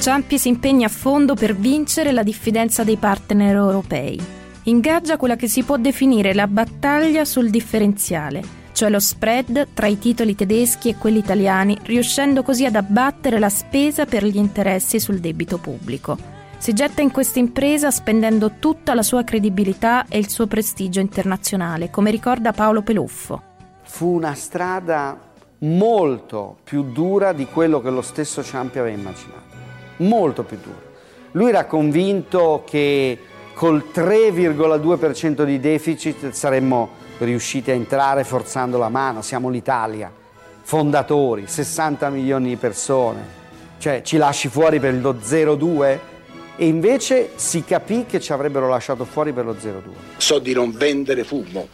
Ciampi 0.00 0.38
si 0.38 0.48
impegna 0.48 0.86
a 0.86 0.90
fondo 0.90 1.34
per 1.34 1.54
vincere 1.54 2.12
la 2.12 2.22
diffidenza 2.22 2.84
dei 2.84 2.96
partner 2.96 3.54
europei. 3.54 4.18
Ingaggia 4.64 5.16
quella 5.16 5.36
che 5.36 5.48
si 5.48 5.62
può 5.62 5.76
definire 5.76 6.32
la 6.32 6.46
battaglia 6.46 7.24
sul 7.24 7.50
differenziale, 7.50 8.42
cioè 8.72 8.88
lo 8.88 9.00
spread 9.00 9.68
tra 9.74 9.86
i 9.86 9.98
titoli 9.98 10.34
tedeschi 10.34 10.88
e 10.88 10.96
quelli 10.96 11.18
italiani, 11.18 11.76
riuscendo 11.82 12.42
così 12.42 12.64
ad 12.64 12.76
abbattere 12.76 13.38
la 13.38 13.50
spesa 13.50 14.06
per 14.06 14.24
gli 14.24 14.38
interessi 14.38 14.98
sul 14.98 15.18
debito 15.18 15.58
pubblico 15.58 16.38
si 16.60 16.74
getta 16.74 17.00
in 17.00 17.10
questa 17.10 17.38
impresa 17.38 17.90
spendendo 17.90 18.56
tutta 18.58 18.92
la 18.92 19.02
sua 19.02 19.24
credibilità 19.24 20.04
e 20.10 20.18
il 20.18 20.28
suo 20.28 20.46
prestigio 20.46 21.00
internazionale, 21.00 21.88
come 21.88 22.10
ricorda 22.10 22.52
Paolo 22.52 22.82
Peluffo. 22.82 23.42
Fu 23.82 24.08
una 24.08 24.34
strada 24.34 25.18
molto 25.60 26.58
più 26.62 26.92
dura 26.92 27.32
di 27.32 27.46
quello 27.46 27.80
che 27.80 27.88
lo 27.88 28.02
stesso 28.02 28.42
Ciampi 28.42 28.78
aveva 28.78 28.94
immaginato, 28.94 29.56
molto 29.98 30.42
più 30.42 30.58
dura. 30.62 30.88
Lui 31.30 31.48
era 31.48 31.64
convinto 31.64 32.62
che 32.66 33.18
col 33.54 33.86
3,2% 33.90 35.44
di 35.44 35.58
deficit 35.60 36.28
saremmo 36.32 36.90
riusciti 37.20 37.70
a 37.70 37.74
entrare 37.74 38.22
forzando 38.22 38.76
la 38.76 38.90
mano, 38.90 39.22
siamo 39.22 39.48
l'Italia, 39.48 40.12
fondatori, 40.60 41.46
60 41.46 42.10
milioni 42.10 42.50
di 42.50 42.56
persone, 42.56 43.38
cioè 43.78 44.02
ci 44.02 44.18
lasci 44.18 44.48
fuori 44.48 44.78
per 44.78 44.92
lo 45.00 45.14
0,2%? 45.14 46.18
E 46.56 46.66
invece 46.66 47.30
si 47.36 47.64
capì 47.64 48.04
che 48.06 48.20
ci 48.20 48.32
avrebbero 48.32 48.68
lasciato 48.68 49.04
fuori 49.04 49.32
per 49.32 49.44
lo 49.44 49.54
0,2. 49.54 49.82
So 50.16 50.38
di 50.38 50.52
non 50.52 50.72
vendere 50.72 51.24
fumo, 51.24 51.68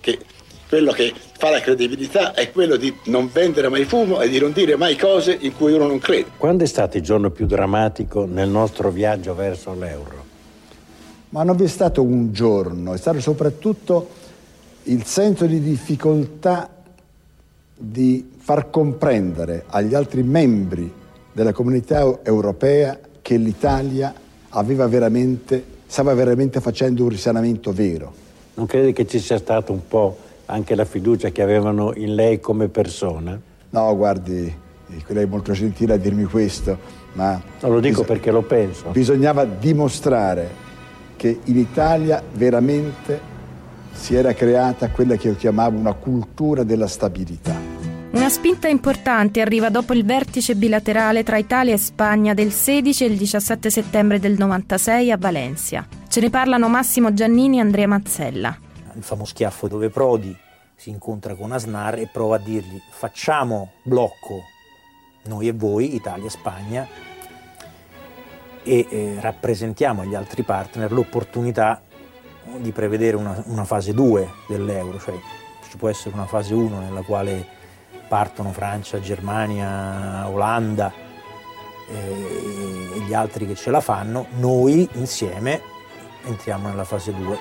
che 0.00 0.18
quello 0.68 0.92
che 0.92 1.12
fa 1.36 1.50
la 1.50 1.60
credibilità 1.60 2.32
è 2.34 2.50
quello 2.50 2.76
di 2.76 2.92
non 3.04 3.30
vendere 3.32 3.68
mai 3.68 3.84
fumo 3.84 4.20
e 4.20 4.28
di 4.28 4.38
non 4.38 4.52
dire 4.52 4.76
mai 4.76 4.96
cose 4.96 5.36
in 5.38 5.54
cui 5.54 5.72
uno 5.72 5.86
non 5.86 5.98
crede. 5.98 6.30
Quando 6.36 6.64
è 6.64 6.66
stato 6.66 6.96
il 6.96 7.02
giorno 7.02 7.30
più 7.30 7.46
drammatico 7.46 8.24
nel 8.24 8.48
nostro 8.48 8.90
viaggio 8.90 9.34
verso 9.34 9.74
l'euro? 9.74 10.24
Ma 11.30 11.42
non 11.42 11.56
vi 11.56 11.64
è 11.64 11.68
stato 11.68 12.02
un 12.02 12.32
giorno, 12.32 12.94
è 12.94 12.96
stato 12.96 13.20
soprattutto 13.20 14.08
il 14.84 15.04
senso 15.04 15.46
di 15.46 15.60
difficoltà 15.60 16.70
di 17.76 18.32
far 18.38 18.70
comprendere 18.70 19.64
agli 19.66 19.94
altri 19.94 20.22
membri 20.22 20.92
della 21.32 21.52
comunità 21.52 22.20
europea 22.22 22.98
che 23.24 23.38
l'Italia 23.38 24.12
aveva 24.50 24.86
veramente, 24.86 25.64
stava 25.86 26.12
veramente 26.12 26.60
facendo 26.60 27.04
un 27.04 27.08
risanamento 27.08 27.72
vero. 27.72 28.12
Non 28.52 28.66
credi 28.66 28.92
che 28.92 29.06
ci 29.06 29.18
sia 29.18 29.38
stata 29.38 29.72
un 29.72 29.80
po' 29.88 30.14
anche 30.44 30.74
la 30.74 30.84
fiducia 30.84 31.30
che 31.30 31.40
avevano 31.40 31.94
in 31.94 32.14
lei 32.14 32.38
come 32.38 32.68
persona? 32.68 33.40
No, 33.70 33.96
guardi, 33.96 34.54
lei 35.06 35.24
è 35.24 35.26
molto 35.26 35.52
gentile 35.52 35.94
a 35.94 35.96
dirmi 35.96 36.24
questo, 36.24 36.76
ma... 37.14 37.40
No, 37.62 37.68
lo 37.70 37.80
dico 37.80 38.04
perché 38.04 38.30
lo 38.30 38.42
penso. 38.42 38.90
Bisognava 38.90 39.46
dimostrare 39.46 40.50
che 41.16 41.38
in 41.44 41.56
Italia 41.56 42.22
veramente 42.34 43.18
si 43.92 44.14
era 44.14 44.34
creata 44.34 44.90
quella 44.90 45.16
che 45.16 45.28
io 45.28 45.36
chiamavo 45.36 45.78
una 45.78 45.94
cultura 45.94 46.62
della 46.62 46.88
stabilità. 46.88 47.73
Una 48.14 48.28
spinta 48.28 48.68
importante 48.68 49.40
arriva 49.40 49.70
dopo 49.70 49.92
il 49.92 50.04
vertice 50.04 50.54
bilaterale 50.54 51.24
tra 51.24 51.36
Italia 51.36 51.74
e 51.74 51.78
Spagna 51.78 52.32
del 52.32 52.52
16 52.52 53.02
e 53.02 53.06
il 53.08 53.16
17 53.16 53.70
settembre 53.70 54.20
del 54.20 54.36
96 54.38 55.10
a 55.10 55.16
Valencia. 55.16 55.84
Ce 56.06 56.20
ne 56.20 56.30
parlano 56.30 56.68
Massimo 56.68 57.12
Giannini 57.12 57.56
e 57.56 57.62
Andrea 57.62 57.88
Mazzella. 57.88 58.56
Il 58.94 59.02
famoso 59.02 59.30
schiaffo 59.30 59.66
dove 59.66 59.90
Prodi 59.90 60.34
si 60.76 60.90
incontra 60.90 61.34
con 61.34 61.50
Asnar 61.50 61.98
e 61.98 62.06
prova 62.06 62.36
a 62.36 62.38
dirgli 62.38 62.80
facciamo 62.88 63.72
blocco 63.82 64.44
noi 65.24 65.48
e 65.48 65.52
voi, 65.52 65.96
Italia 65.96 66.26
e 66.26 66.30
Spagna, 66.30 66.86
e 68.62 68.86
eh, 68.88 69.16
rappresentiamo 69.18 70.02
agli 70.02 70.14
altri 70.14 70.44
partner 70.44 70.92
l'opportunità 70.92 71.82
di 72.58 72.70
prevedere 72.70 73.16
una, 73.16 73.42
una 73.46 73.64
fase 73.64 73.92
2 73.92 74.30
dell'euro, 74.46 75.00
cioè 75.00 75.18
ci 75.68 75.76
può 75.76 75.88
essere 75.88 76.14
una 76.14 76.26
fase 76.26 76.54
1 76.54 76.78
nella 76.78 77.02
quale 77.02 77.62
partono 78.08 78.52
Francia, 78.52 79.00
Germania, 79.00 80.28
Olanda 80.28 80.92
eh, 81.88 82.94
e 82.94 83.00
gli 83.00 83.14
altri 83.14 83.46
che 83.46 83.54
ce 83.54 83.70
la 83.70 83.80
fanno, 83.80 84.26
noi 84.36 84.88
insieme 84.94 85.72
entriamo 86.24 86.68
nella 86.68 86.84
fase 86.84 87.12
2. 87.12 87.38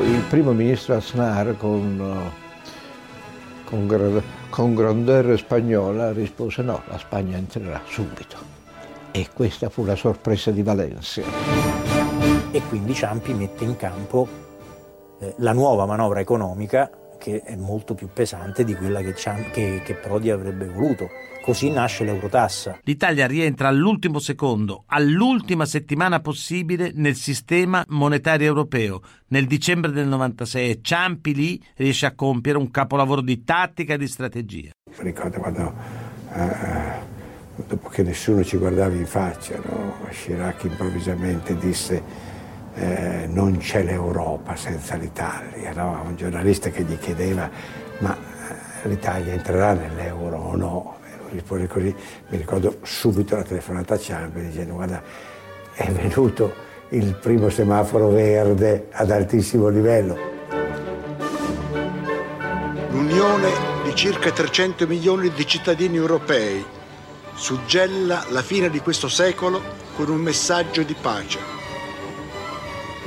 Il 0.00 0.22
primo 0.28 0.52
ministro 0.52 0.96
Aznar 0.96 1.56
con, 1.56 2.32
con, 3.64 4.22
con 4.48 4.74
grandeur 4.74 5.36
spagnola 5.36 6.12
rispose 6.12 6.62
no, 6.62 6.82
la 6.88 6.98
Spagna 6.98 7.36
entrerà 7.36 7.80
subito. 7.86 8.56
E 9.10 9.28
questa 9.32 9.68
fu 9.68 9.84
la 9.84 9.96
sorpresa 9.96 10.50
di 10.50 10.62
Valencia. 10.62 11.22
E 12.50 12.62
quindi 12.68 12.94
Ciampi 12.94 13.34
mette 13.34 13.64
in 13.64 13.76
campo 13.76 14.47
eh, 15.20 15.34
la 15.38 15.52
nuova 15.52 15.86
manovra 15.86 16.20
economica 16.20 16.90
che 17.18 17.42
è 17.42 17.56
molto 17.56 17.94
più 17.94 18.08
pesante 18.12 18.64
di 18.64 18.74
quella 18.74 19.02
che, 19.02 19.12
che, 19.50 19.82
che 19.84 19.94
Prodi 19.94 20.30
avrebbe 20.30 20.66
voluto. 20.66 21.10
Così 21.42 21.70
nasce 21.70 22.04
l'eurotassa. 22.04 22.78
L'Italia 22.82 23.26
rientra 23.26 23.68
all'ultimo 23.68 24.18
secondo, 24.18 24.84
all'ultima 24.86 25.64
settimana 25.66 26.20
possibile 26.20 26.92
nel 26.94 27.16
sistema 27.16 27.84
monetario 27.88 28.46
europeo, 28.46 29.00
nel 29.28 29.46
dicembre 29.46 29.90
del 29.90 30.06
96 30.06 30.70
e 30.70 30.78
Ciampi 30.82 31.34
lì 31.34 31.62
riesce 31.76 32.06
a 32.06 32.14
compiere 32.14 32.58
un 32.58 32.70
capolavoro 32.70 33.22
di 33.22 33.44
tattica 33.44 33.94
e 33.94 33.98
di 33.98 34.06
strategia. 34.06 34.70
Ricordo 34.98 35.38
quando, 35.38 35.74
eh, 36.34 37.64
dopo 37.66 37.88
che 37.88 38.02
nessuno 38.02 38.44
ci 38.44 38.58
guardava 38.58 38.94
in 38.94 39.06
faccia, 39.06 39.56
no? 39.56 39.94
Chirac 40.10 40.64
improvvisamente 40.64 41.56
disse 41.56 42.27
eh, 42.78 43.26
non 43.28 43.58
c'è 43.58 43.82
l'Europa 43.82 44.54
senza 44.54 44.94
l'Italia, 44.94 45.72
no? 45.74 46.02
un 46.06 46.16
giornalista 46.16 46.70
che 46.70 46.84
gli 46.84 46.96
chiedeva 46.98 47.50
ma 47.98 48.16
eh, 48.16 48.88
l'Italia 48.88 49.32
entrerà 49.32 49.72
nell'euro 49.72 50.38
o 50.38 50.56
no? 50.56 50.96
E 51.04 51.16
lui 51.20 51.30
risponde 51.32 51.66
così, 51.66 51.94
mi 52.28 52.36
ricordo 52.36 52.78
subito 52.82 53.34
la 53.34 53.42
telefonata 53.42 53.94
a 53.94 53.98
Ciampi 53.98 54.40
dicendo 54.42 54.74
guarda 54.74 55.02
è 55.74 55.90
venuto 55.90 56.66
il 56.90 57.16
primo 57.16 57.48
semaforo 57.48 58.10
verde 58.10 58.88
ad 58.92 59.10
altissimo 59.10 59.68
livello. 59.68 60.36
L'unione 62.90 63.50
di 63.84 63.94
circa 63.94 64.30
300 64.30 64.86
milioni 64.86 65.30
di 65.30 65.46
cittadini 65.46 65.96
europei 65.96 66.64
suggella 67.34 68.24
la 68.30 68.42
fine 68.42 68.70
di 68.70 68.78
questo 68.80 69.08
secolo 69.08 69.60
con 69.96 70.08
un 70.08 70.20
messaggio 70.20 70.82
di 70.82 70.94
pace 71.00 71.57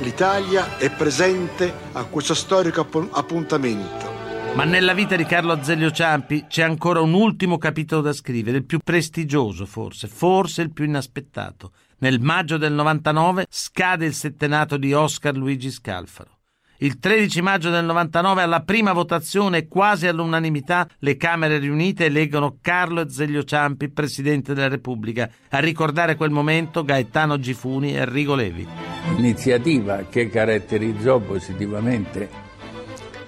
l'Italia 0.02 0.78
è 0.78 0.90
presente 0.90 1.72
a 1.92 2.04
questo 2.04 2.34
storico 2.34 2.86
appuntamento. 3.12 4.10
Ma 4.54 4.64
nella 4.64 4.92
vita 4.92 5.14
di 5.16 5.24
Carlo 5.24 5.52
Azeglio 5.52 5.92
Ciampi 5.92 6.46
c'è 6.48 6.62
ancora 6.62 7.00
un 7.00 7.14
ultimo 7.14 7.56
capitolo 7.56 8.02
da 8.02 8.12
scrivere, 8.12 8.58
il 8.58 8.66
più 8.66 8.80
prestigioso 8.82 9.64
forse, 9.64 10.08
forse 10.08 10.60
il 10.62 10.72
più 10.72 10.84
inaspettato. 10.84 11.72
Nel 11.98 12.20
maggio 12.20 12.58
del 12.58 12.72
99 12.72 13.46
scade 13.48 14.04
il 14.04 14.14
settenato 14.14 14.76
di 14.76 14.92
Oscar 14.92 15.36
Luigi 15.36 15.70
Scalfaro. 15.70 16.41
Il 16.82 16.98
13 16.98 17.42
maggio 17.42 17.70
del 17.70 17.84
99, 17.84 18.42
alla 18.42 18.62
prima 18.62 18.92
votazione, 18.92 19.68
quasi 19.68 20.08
all'unanimità, 20.08 20.88
le 20.98 21.16
Camere 21.16 21.58
riunite 21.58 22.06
eleggono 22.06 22.56
Carlo 22.60 23.02
Azeglio 23.02 23.44
Ciampi 23.44 23.88
Presidente 23.88 24.52
della 24.52 24.66
Repubblica. 24.66 25.30
A 25.50 25.60
ricordare 25.60 26.16
quel 26.16 26.32
momento 26.32 26.82
Gaetano 26.82 27.38
Gifuni 27.38 27.94
e 27.94 27.98
Enrico 27.98 28.34
Levi. 28.34 28.66
L'iniziativa 29.14 30.06
che 30.10 30.28
caratterizzò 30.28 31.20
positivamente 31.20 32.28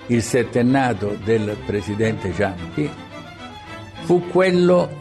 il 0.06 0.20
settennato 0.20 1.16
del 1.22 1.56
Presidente 1.64 2.34
Ciampi 2.34 2.90
fu 4.02 4.26
quello 4.30 5.00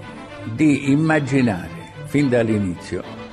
di 0.54 0.92
immaginare 0.92 1.92
fin 2.06 2.30
dall'inizio 2.30 3.24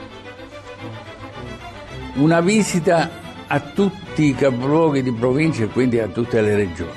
una 2.15 2.41
visita 2.41 3.20
a 3.53 3.59
tutti 3.59 4.27
i 4.27 4.35
capoluoghi 4.35 5.03
di 5.03 5.13
provincia 5.13 5.65
e 5.65 5.67
quindi 5.67 5.99
a 5.99 6.07
tutte 6.07 6.41
le 6.41 6.55
regioni. 6.55 6.91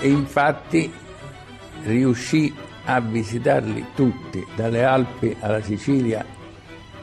E 0.00 0.08
infatti 0.08 0.92
riuscì 1.84 2.54
a 2.84 3.00
visitarli 3.00 3.86
tutti, 3.94 4.46
dalle 4.54 4.84
Alpi 4.84 5.34
alla 5.40 5.62
Sicilia, 5.62 6.22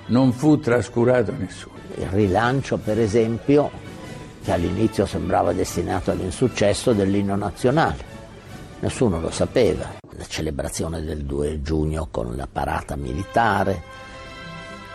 non 0.08 0.34
fu 0.34 0.60
trascurato 0.60 1.34
nessuno. 1.36 1.76
Il 1.96 2.08
rilancio, 2.10 2.78
per 2.78 3.00
esempio, 3.00 3.72
che 4.44 4.52
all'inizio 4.52 5.08
sembrava 5.08 5.52
destinato 5.52 6.12
all'insuccesso 6.12 6.94
dell'inno 6.94 7.36
nazionale. 7.36 8.16
Nessuno 8.82 9.20
lo 9.20 9.32
sapeva. 9.32 9.96
La 10.12 10.26
celebrazione 10.28 11.02
del 11.02 11.24
2 11.24 11.64
giugno 11.64 12.08
con 12.12 12.36
la 12.36 12.48
parata 12.52 12.96
militare, 12.96 14.06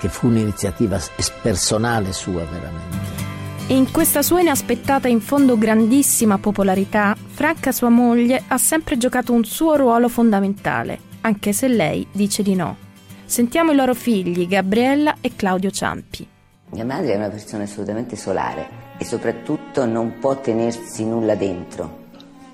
che 0.02 0.08
fu 0.08 0.26
un'iniziativa 0.26 1.00
personale 1.40 2.12
sua 2.12 2.42
veramente. 2.42 3.20
E 3.68 3.76
in 3.76 3.92
questa 3.92 4.20
sua 4.20 4.40
inaspettata 4.40 5.06
e 5.06 5.12
in 5.12 5.20
fondo 5.20 5.56
grandissima 5.56 6.38
popolarità, 6.38 7.16
Franca, 7.24 7.70
sua 7.70 7.88
moglie, 7.88 8.42
ha 8.48 8.58
sempre 8.58 8.98
giocato 8.98 9.32
un 9.32 9.44
suo 9.44 9.76
ruolo 9.76 10.08
fondamentale, 10.08 10.98
anche 11.20 11.52
se 11.52 11.68
lei 11.68 12.04
dice 12.10 12.42
di 12.42 12.56
no. 12.56 12.76
Sentiamo 13.24 13.70
i 13.70 13.76
loro 13.76 13.94
figli, 13.94 14.48
Gabriella 14.48 15.18
e 15.20 15.36
Claudio 15.36 15.70
Ciampi. 15.70 16.26
Mia 16.70 16.84
madre 16.84 17.12
è 17.12 17.16
una 17.16 17.28
persona 17.28 17.62
assolutamente 17.62 18.16
solare 18.16 18.96
e 18.98 19.04
soprattutto 19.04 19.86
non 19.86 20.18
può 20.18 20.40
tenersi 20.40 21.04
nulla 21.04 21.36
dentro. 21.36 22.00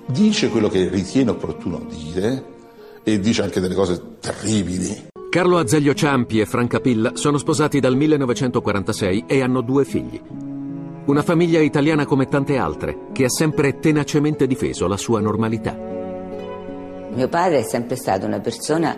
Dice 0.05 0.49
quello 0.49 0.69
che 0.69 0.87
ritiene 0.87 1.31
opportuno 1.31 1.79
dire 1.79 2.43
e 3.03 3.19
dice 3.19 3.41
anche 3.41 3.59
delle 3.59 3.73
cose 3.73 4.19
terribili. 4.19 5.07
Carlo 5.29 5.59
Azeglio 5.59 5.93
Ciampi 5.93 6.39
e 6.39 6.47
Franca 6.47 6.79
Pilla 6.79 7.11
sono 7.13 7.37
sposati 7.37 7.79
dal 7.79 7.95
1946 7.95 9.25
e 9.27 9.43
hanno 9.43 9.61
due 9.61 9.85
figli. 9.85 10.19
Una 11.05 11.21
famiglia 11.21 11.59
italiana 11.59 12.07
come 12.07 12.27
tante 12.27 12.57
altre, 12.57 13.09
che 13.13 13.25
ha 13.25 13.29
sempre 13.29 13.77
tenacemente 13.77 14.47
difeso 14.47 14.87
la 14.87 14.97
sua 14.97 15.19
normalità. 15.19 15.77
Mio 17.13 17.27
padre 17.27 17.59
è 17.59 17.61
sempre 17.61 17.95
stato 17.95 18.25
una 18.25 18.39
persona 18.39 18.97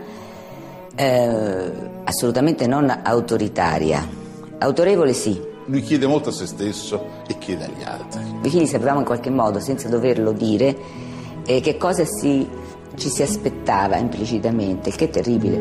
eh, 0.95 1.71
assolutamente 2.05 2.65
non 2.65 2.89
autoritaria, 3.03 4.07
autorevole 4.59 5.11
sì. 5.11 5.37
Lui 5.65 5.81
chiede 5.81 6.07
molto 6.07 6.29
a 6.29 6.31
se 6.31 6.45
stesso 6.45 7.07
e 7.27 7.37
chiede 7.39 7.65
agli 7.65 7.83
altri. 7.83 8.21
I 8.41 8.49
figli 8.49 8.67
sapevamo 8.67 8.99
in 8.99 9.05
qualche 9.05 9.29
modo, 9.29 9.59
senza 9.59 9.89
doverlo 9.89 10.31
dire, 10.31 10.77
eh, 11.45 11.59
che 11.59 11.75
cosa 11.75 12.05
si 12.05 12.47
ci 12.95 13.09
si 13.09 13.21
aspettava 13.21 13.97
implicitamente, 13.97 14.89
il 14.89 14.95
che 14.95 15.05
è 15.05 15.09
terribile. 15.09 15.57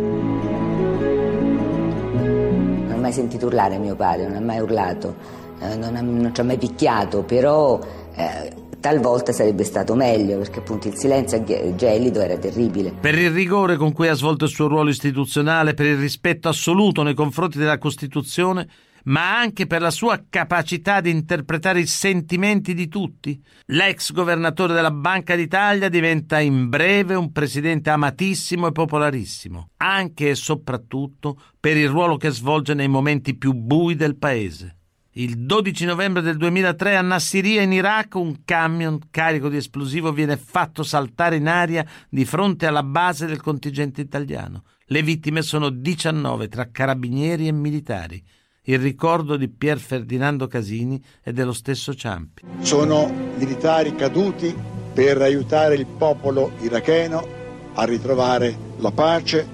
Non 2.76 2.92
ho 2.92 2.96
mai 3.00 3.12
sentito 3.12 3.46
urlare 3.46 3.78
mio 3.78 3.96
padre, 3.96 4.26
non 4.26 4.36
ha 4.36 4.40
mai 4.40 4.60
urlato, 4.60 5.14
eh, 5.60 5.76
non, 5.76 5.96
ha, 5.96 6.00
non, 6.00 6.34
ci 6.34 6.40
ha 6.40 6.44
mai 6.44 6.58
picchiato, 6.58 7.22
però 7.22 7.78
eh, 8.14 8.52
talvolta 8.80 9.32
sarebbe 9.32 9.64
stato 9.64 9.94
meglio 9.94 10.38
perché 10.38 10.60
appunto 10.60 10.88
il 10.88 10.96
silenzio 10.96 11.44
gelido 11.76 12.20
era 12.20 12.36
terribile. 12.36 12.92
Per 12.98 13.16
il 13.16 13.30
rigore 13.30 13.76
con 13.76 13.92
cui 13.92 14.08
ha 14.08 14.14
svolto 14.14 14.46
il 14.46 14.50
suo 14.50 14.66
ruolo 14.68 14.90
istituzionale, 14.90 15.74
per 15.74 15.86
il 15.86 15.98
rispetto 15.98 16.48
assoluto 16.48 17.02
nei 17.02 17.14
confronti 17.14 17.58
della 17.58 17.78
Costituzione, 17.78 18.66
ma 19.04 19.38
anche 19.38 19.66
per 19.66 19.80
la 19.80 19.90
sua 19.90 20.24
capacità 20.28 21.00
di 21.00 21.10
interpretare 21.10 21.80
i 21.80 21.86
sentimenti 21.86 22.74
di 22.74 22.88
tutti. 22.88 23.40
L'ex 23.66 24.12
governatore 24.12 24.74
della 24.74 24.90
Banca 24.90 25.34
d'Italia 25.36 25.88
diventa 25.88 26.40
in 26.40 26.68
breve 26.68 27.14
un 27.14 27.32
presidente 27.32 27.90
amatissimo 27.90 28.68
e 28.68 28.72
popolarissimo, 28.72 29.70
anche 29.78 30.30
e 30.30 30.34
soprattutto 30.34 31.40
per 31.58 31.76
il 31.76 31.88
ruolo 31.88 32.16
che 32.16 32.30
svolge 32.30 32.74
nei 32.74 32.88
momenti 32.88 33.36
più 33.36 33.52
bui 33.52 33.94
del 33.96 34.16
paese. 34.16 34.76
Il 35.14 35.38
12 35.38 35.86
novembre 35.86 36.22
del 36.22 36.36
2003 36.36 36.96
a 36.96 37.02
Nassiria 37.02 37.62
in 37.62 37.72
Iraq 37.72 38.14
un 38.14 38.44
camion 38.44 39.00
carico 39.10 39.48
di 39.48 39.56
esplosivo 39.56 40.12
viene 40.12 40.36
fatto 40.36 40.84
saltare 40.84 41.34
in 41.34 41.48
aria 41.48 41.84
di 42.08 42.24
fronte 42.24 42.66
alla 42.66 42.84
base 42.84 43.26
del 43.26 43.42
contingente 43.42 44.00
italiano. 44.00 44.62
Le 44.84 45.02
vittime 45.02 45.42
sono 45.42 45.68
19 45.68 46.46
tra 46.46 46.70
carabinieri 46.70 47.48
e 47.48 47.52
militari 47.52 48.22
il 48.64 48.78
ricordo 48.78 49.36
di 49.36 49.48
Pier 49.48 49.78
Ferdinando 49.78 50.46
Casini 50.46 51.02
e 51.22 51.32
dello 51.32 51.52
stesso 51.52 51.94
Ciampi. 51.94 52.42
Sono 52.60 53.10
militari 53.36 53.94
caduti 53.94 54.54
per 54.92 55.22
aiutare 55.22 55.76
il 55.76 55.86
popolo 55.86 56.52
iracheno 56.60 57.26
a 57.72 57.84
ritrovare 57.84 58.54
la 58.78 58.90
pace, 58.90 59.46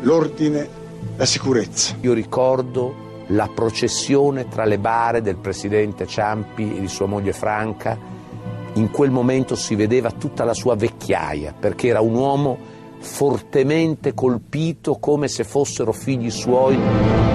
l'ordine, 0.00 0.68
la 1.16 1.26
sicurezza. 1.26 1.96
Io 2.00 2.14
ricordo 2.14 3.02
la 3.28 3.48
processione 3.48 4.48
tra 4.48 4.64
le 4.64 4.78
bare 4.78 5.20
del 5.20 5.36
presidente 5.36 6.06
Ciampi 6.06 6.76
e 6.76 6.80
di 6.80 6.88
sua 6.88 7.06
moglie 7.06 7.32
Franca. 7.32 7.98
In 8.74 8.90
quel 8.90 9.10
momento 9.10 9.54
si 9.54 9.74
vedeva 9.74 10.10
tutta 10.10 10.44
la 10.44 10.54
sua 10.54 10.74
vecchiaia, 10.76 11.52
perché 11.52 11.88
era 11.88 12.00
un 12.00 12.14
uomo 12.14 12.58
fortemente 12.98 14.14
colpito 14.14 14.94
come 14.94 15.28
se 15.28 15.44
fossero 15.44 15.92
figli 15.92 16.30
suoi. 16.30 17.33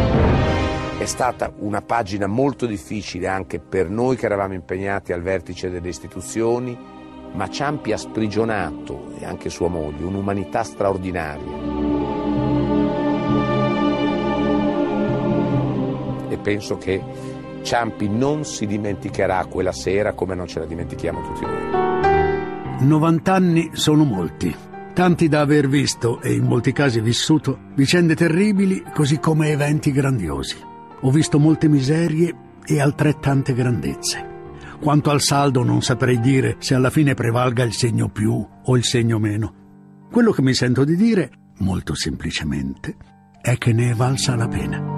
È 0.99 1.05
stata 1.05 1.49
una 1.59 1.81
pagina 1.81 2.27
molto 2.27 2.65
difficile 2.65 3.27
anche 3.27 3.59
per 3.59 3.89
noi 3.89 4.17
che 4.17 4.25
eravamo 4.25 4.53
impegnati 4.53 5.13
al 5.13 5.21
vertice 5.21 5.69
delle 5.69 5.87
istituzioni, 5.87 6.77
ma 7.31 7.49
Ciampi 7.49 7.93
ha 7.93 7.97
sprigionato, 7.97 9.13
e 9.17 9.23
anche 9.23 9.49
sua 9.49 9.69
moglie, 9.69 10.03
un'umanità 10.03 10.61
straordinaria. 10.61 11.55
E 16.27 16.37
penso 16.37 16.77
che 16.77 17.01
Ciampi 17.61 18.09
non 18.09 18.43
si 18.43 18.65
dimenticherà 18.65 19.45
quella 19.45 19.71
sera 19.71 20.11
come 20.11 20.35
non 20.35 20.47
ce 20.47 20.59
la 20.59 20.65
dimentichiamo 20.65 21.21
tutti 21.21 21.45
noi. 21.45 22.87
90 22.87 23.33
anni 23.33 23.69
sono 23.71 24.03
molti, 24.03 24.53
tanti 24.93 25.29
da 25.29 25.39
aver 25.39 25.69
visto 25.69 26.19
e 26.19 26.33
in 26.33 26.43
molti 26.43 26.73
casi 26.73 26.99
vissuto 26.99 27.57
vicende 27.75 28.17
terribili 28.17 28.83
così 28.93 29.17
come 29.17 29.51
eventi 29.51 29.93
grandiosi. 29.93 30.67
Ho 31.01 31.11
visto 31.11 31.39
molte 31.39 31.69
miserie 31.69 32.35
e 32.65 32.81
altrettante 32.81 33.53
grandezze. 33.53 34.27
Quanto 34.81 35.11
al 35.11 35.21
saldo 35.21 35.63
non 35.63 35.81
saprei 35.81 36.19
dire 36.19 36.55
se 36.59 36.75
alla 36.75 36.89
fine 36.89 37.13
prevalga 37.13 37.63
il 37.63 37.71
segno 37.71 38.09
più 38.09 38.45
o 38.65 38.75
il 38.75 38.83
segno 38.83 39.17
meno. 39.17 40.07
Quello 40.11 40.31
che 40.31 40.41
mi 40.41 40.53
sento 40.53 40.83
di 40.83 40.97
dire, 40.97 41.29
molto 41.59 41.95
semplicemente, 41.95 42.95
è 43.41 43.57
che 43.57 43.71
ne 43.71 43.91
è 43.91 43.93
valsa 43.93 44.35
la 44.35 44.47
pena. 44.49 44.97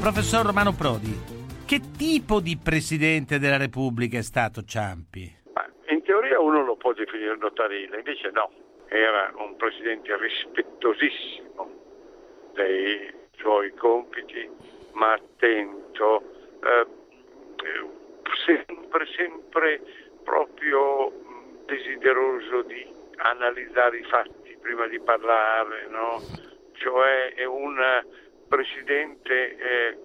Professor 0.00 0.46
Romano 0.46 0.72
Prodi, 0.72 1.14
che 1.66 1.80
tipo 1.98 2.40
di 2.40 2.56
Presidente 2.56 3.38
della 3.38 3.58
Repubblica 3.58 4.16
è 4.16 4.22
stato 4.22 4.62
Ciampi? 4.62 5.36
In 5.90 6.02
teoria 6.02 6.40
uno 6.40 6.64
lo 6.64 6.76
può 6.76 6.94
definire 6.94 7.36
notarile, 7.36 7.98
invece 7.98 8.30
no, 8.32 8.50
era 8.88 9.30
un 9.36 9.54
Presidente 9.56 10.16
rispettosissimo 10.16 11.79
dei 12.52 13.12
suoi 13.36 13.72
compiti, 13.74 14.48
ma 14.92 15.12
attento, 15.12 16.22
eh, 16.62 16.86
sempre, 18.44 19.06
sempre 19.16 19.80
proprio 20.22 21.12
desideroso 21.66 22.62
di 22.62 22.86
analizzare 23.16 23.98
i 23.98 24.04
fatti 24.04 24.56
prima 24.60 24.86
di 24.86 25.00
parlare, 25.00 25.86
no? 25.88 26.20
cioè 26.72 27.34
è 27.34 27.44
un 27.44 27.76
presidente 28.48 29.56
eh, 29.56 29.98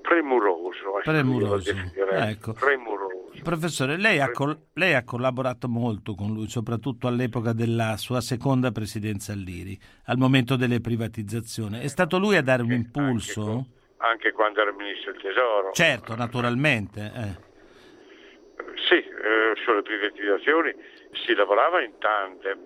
premuroso. 0.00 1.00
Premuroso. 1.02 1.72
Ecco. 2.10 2.52
premuroso. 2.52 2.97
Professore, 3.42 3.96
lei 3.96 4.20
ha, 4.20 4.30
col- 4.30 4.58
lei 4.74 4.94
ha 4.94 5.04
collaborato 5.04 5.68
molto 5.68 6.14
con 6.14 6.32
lui, 6.32 6.48
soprattutto 6.48 7.06
all'epoca 7.06 7.52
della 7.52 7.96
sua 7.96 8.20
seconda 8.20 8.70
presidenza 8.72 9.32
all'Iri, 9.32 9.78
al 10.06 10.18
momento 10.18 10.56
delle 10.56 10.80
privatizzazioni. 10.80 11.78
È 11.80 11.88
stato 11.88 12.18
lui 12.18 12.36
a 12.36 12.42
dare 12.42 12.62
un 12.62 12.72
impulso? 12.72 13.66
Anche 13.98 14.32
quando 14.32 14.60
era 14.60 14.72
ministro 14.72 15.12
del 15.12 15.20
tesoro. 15.22 15.72
Certo, 15.72 16.14
naturalmente. 16.14 17.00
eh. 17.14 17.46
Sì, 18.88 18.96
eh, 18.96 19.54
sulle 19.64 19.82
privatizzazioni 19.82 20.74
si 21.24 21.34
lavorava 21.34 21.82
in 21.82 21.92
tandem, 21.98 22.58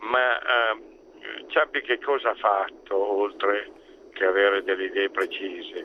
ma 0.00 0.38
eh, 0.38 0.98
Ciampi 1.48 1.80
che 1.82 1.98
cosa 1.98 2.30
ha 2.30 2.34
fatto 2.34 2.96
oltre 2.96 3.70
che 4.12 4.24
avere 4.24 4.62
delle 4.62 4.84
idee 4.84 5.10
precise? 5.10 5.78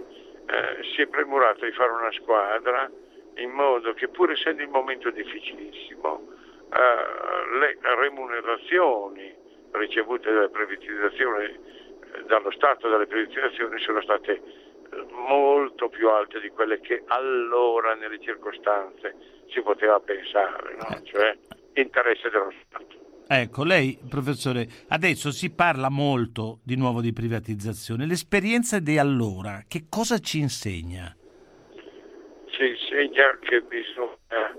Eh, 0.48 0.84
si 0.94 1.02
è 1.02 1.08
premurato 1.08 1.66
di 1.66 1.72
fare 1.72 1.92
una 1.92 2.12
squadra 2.12 2.90
in 3.36 3.52
modo 3.52 3.94
che 3.94 4.08
pur 4.08 4.32
essendo 4.32 4.62
il 4.62 4.70
momento 4.70 5.10
difficilissimo 5.10 6.28
eh, 6.72 7.60
le 7.60 7.78
remunerazioni 7.96 9.34
ricevute 9.72 10.32
dalle 10.32 10.50
privatizzazioni 10.50 11.46
eh, 11.46 12.24
dallo 12.28 12.52
Stato 12.52 12.90
dalle 12.90 13.08
privatizzazioni 13.08 13.80
sono 13.80 14.02
state 14.02 14.34
eh, 14.34 15.06
molto 15.28 15.90
più 15.90 16.10
alte 16.10 16.40
di 16.40 16.50
quelle 16.50 16.80
che 16.80 17.04
allora 17.08 17.94
nelle 17.96 18.20
circostanze 18.20 19.16
si 19.50 19.62
poteva 19.62 20.00
pensare, 20.00 20.76
no? 20.76 21.02
cioè 21.04 21.38
interesse 21.74 22.30
dello 22.30 22.52
Stato. 22.66 23.04
Ecco, 23.28 23.64
lei, 23.64 23.98
professore, 24.08 24.68
adesso 24.90 25.32
si 25.32 25.52
parla 25.52 25.90
molto 25.90 26.60
di 26.64 26.76
nuovo 26.76 27.02
di 27.02 27.12
privatizzazione. 27.12 28.06
L'esperienza 28.06 28.80
di 28.80 29.00
allora, 29.00 29.64
che 29.68 29.86
cosa 29.90 30.20
ci 30.20 30.40
insegna? 30.40 31.16
Ci 32.56 32.66
insegna 32.68 33.38
che 33.42 33.60
bisogna 33.64 34.56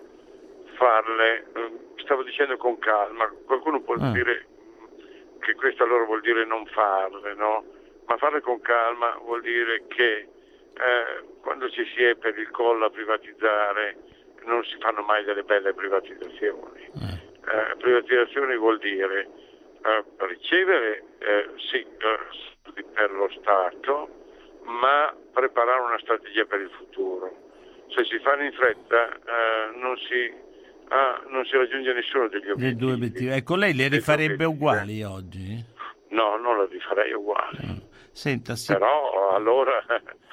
farle, 0.74 1.46
eh, 1.54 1.70
stavo 2.02 2.22
dicendo 2.24 2.58
con 2.58 2.78
calma, 2.78 3.26
qualcuno 3.46 3.80
può 3.80 3.94
Ah. 3.98 4.10
dire 4.12 4.46
che 5.40 5.54
questo 5.54 5.84
allora 5.84 6.04
vuol 6.04 6.20
dire 6.20 6.44
non 6.44 6.66
farle, 6.66 7.32
no? 7.34 7.64
Ma 8.04 8.16
farle 8.18 8.42
con 8.42 8.60
calma 8.60 9.16
vuol 9.22 9.40
dire 9.40 9.84
che 9.88 10.28
eh, 10.78 11.24
quando 11.40 11.70
ci 11.70 11.86
si 11.94 12.02
è 12.02 12.16
per 12.16 12.38
il 12.38 12.50
collo 12.50 12.84
a 12.84 12.90
privatizzare 12.90 13.96
non 14.44 14.62
si 14.64 14.76
fanno 14.78 15.00
mai 15.00 15.24
delle 15.24 15.42
belle 15.42 15.72
privatizzazioni. 15.72 16.90
Eh, 17.48 17.76
privatizzazioni 17.78 18.56
vuol 18.58 18.78
dire 18.78 19.26
eh, 19.82 20.04
ricevere 20.26 21.02
eh, 21.18 21.48
sì, 21.70 21.78
eh, 21.78 22.84
per 22.92 23.10
lo 23.10 23.30
Stato, 23.40 24.08
ma 24.64 25.16
preparare 25.32 25.80
una 25.80 25.98
strategia 26.00 26.44
per 26.44 26.60
il 26.60 26.70
futuro. 26.76 27.44
Se 27.88 28.04
si 28.04 28.18
fanno 28.20 28.44
in 28.44 28.52
fretta 28.52 29.08
eh, 29.14 29.78
non, 29.78 29.96
si, 29.96 30.32
ah, 30.88 31.22
non 31.28 31.44
si 31.46 31.56
raggiunge 31.56 31.92
nessuno 31.92 32.28
degli 32.28 32.44
Le 32.46 32.52
obiettivi. 32.52 32.76
due 32.76 32.92
obiettivi. 32.92 33.30
Ecco, 33.30 33.56
lei 33.56 33.74
le 33.74 33.88
rifarebbe 33.88 34.44
uguali 34.44 35.02
oggi? 35.02 35.64
No, 36.10 36.36
non 36.36 36.58
la 36.58 36.66
rifarei 36.70 37.12
uguale. 37.12 37.58
Senta, 38.12 38.56
sì. 38.56 38.72
Però 38.72 39.34
allora 39.34 39.84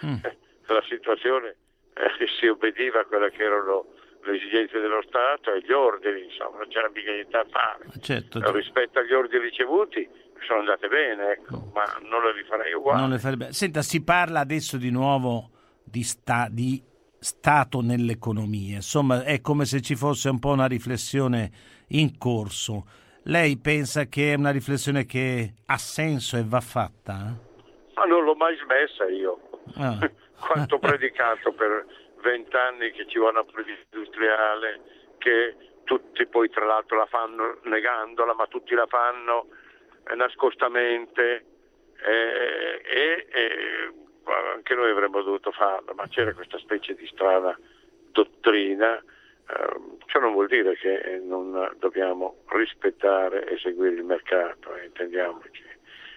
Mm. 0.05 0.15
la 0.67 0.83
situazione 0.89 1.55
eh, 1.93 2.27
si 2.39 2.47
obbediva 2.47 3.01
a 3.01 3.05
quelle 3.05 3.31
che 3.31 3.43
erano 3.43 3.85
le 4.23 4.35
esigenze 4.35 4.79
dello 4.79 5.01
Stato 5.07 5.53
e 5.53 5.61
gli 5.61 5.71
ordini, 5.71 6.23
insomma, 6.25 6.57
non 6.57 6.67
c'era 6.67 6.89
mica 6.93 7.11
niente 7.11 7.31
da 7.31 7.45
fare. 7.49 7.85
Certo, 8.01 8.39
Eh, 8.39 8.51
Rispetto 8.51 8.99
agli 8.99 9.13
ordini 9.13 9.43
ricevuti 9.45 10.07
sono 10.45 10.59
andate 10.59 10.87
bene, 10.89 11.31
ecco, 11.31 11.69
ma 11.73 11.83
non 12.09 12.23
le 12.23 12.33
rifarei 12.33 12.73
uguali. 12.73 12.99
non 13.01 13.09
le 13.11 13.19
farebbe... 13.19 13.53
Senta, 13.53 13.81
si 13.81 14.03
parla 14.03 14.39
adesso 14.41 14.77
di 14.77 14.89
nuovo 14.91 15.51
di, 15.83 16.03
sta- 16.03 16.47
di 16.49 16.81
Stato 17.23 17.81
nell'economia. 17.81 18.75
Insomma, 18.75 19.23
è 19.23 19.39
come 19.39 19.63
se 19.63 19.79
ci 19.79 19.95
fosse 19.95 20.27
un 20.27 20.39
po' 20.39 20.49
una 20.49 20.67
riflessione 20.67 21.49
in 21.89 22.17
corso. 22.17 22.85
Lei 23.23 23.57
pensa 23.57 24.07
che 24.07 24.33
è 24.33 24.35
una 24.35 24.51
riflessione 24.51 25.05
che 25.05 25.53
ha 25.65 25.77
senso 25.77 26.35
e 26.35 26.43
va 26.45 26.59
fatta? 26.59 27.33
Ma 27.95 28.03
non 28.03 28.25
l'ho 28.25 28.35
mai 28.35 28.57
smessa 28.57 29.07
io. 29.07 29.39
Ah. 29.75 29.97
Quanto 30.37 30.75
ho 30.75 30.79
predicato 30.79 31.53
per 31.53 31.85
vent'anni 32.21 32.91
che 32.91 33.07
ci 33.07 33.17
vuole 33.17 33.39
una 33.39 33.45
politica 33.45 33.79
industriale, 33.93 34.81
che 35.17 35.55
tutti 35.85 36.27
poi 36.27 36.49
tra 36.49 36.65
l'altro 36.65 36.97
la 36.97 37.05
fanno 37.05 37.59
negandola, 37.63 38.33
ma 38.33 38.47
tutti 38.47 38.73
la 38.73 38.87
fanno 38.87 39.47
eh, 40.09 40.15
nascostamente 40.15 41.45
eh, 42.05 42.81
e, 42.83 43.27
e 43.31 43.93
anche 44.55 44.73
noi 44.75 44.89
avremmo 44.91 45.21
dovuto 45.21 45.51
farlo, 45.51 45.93
ma 45.95 46.07
c'era 46.07 46.33
questa 46.33 46.57
specie 46.59 46.93
di 46.95 47.05
strana 47.07 47.57
dottrina. 48.11 48.95
eh, 48.95 49.97
ciò 50.05 50.19
non 50.19 50.31
vuol 50.33 50.47
dire 50.47 50.75
che 50.77 51.21
non 51.25 51.75
dobbiamo 51.79 52.43
rispettare 52.55 53.45
e 53.49 53.57
seguire 53.57 53.95
il 53.95 54.03
mercato, 54.05 54.73
eh, 54.75 54.85
intendiamoci. 54.85 55.61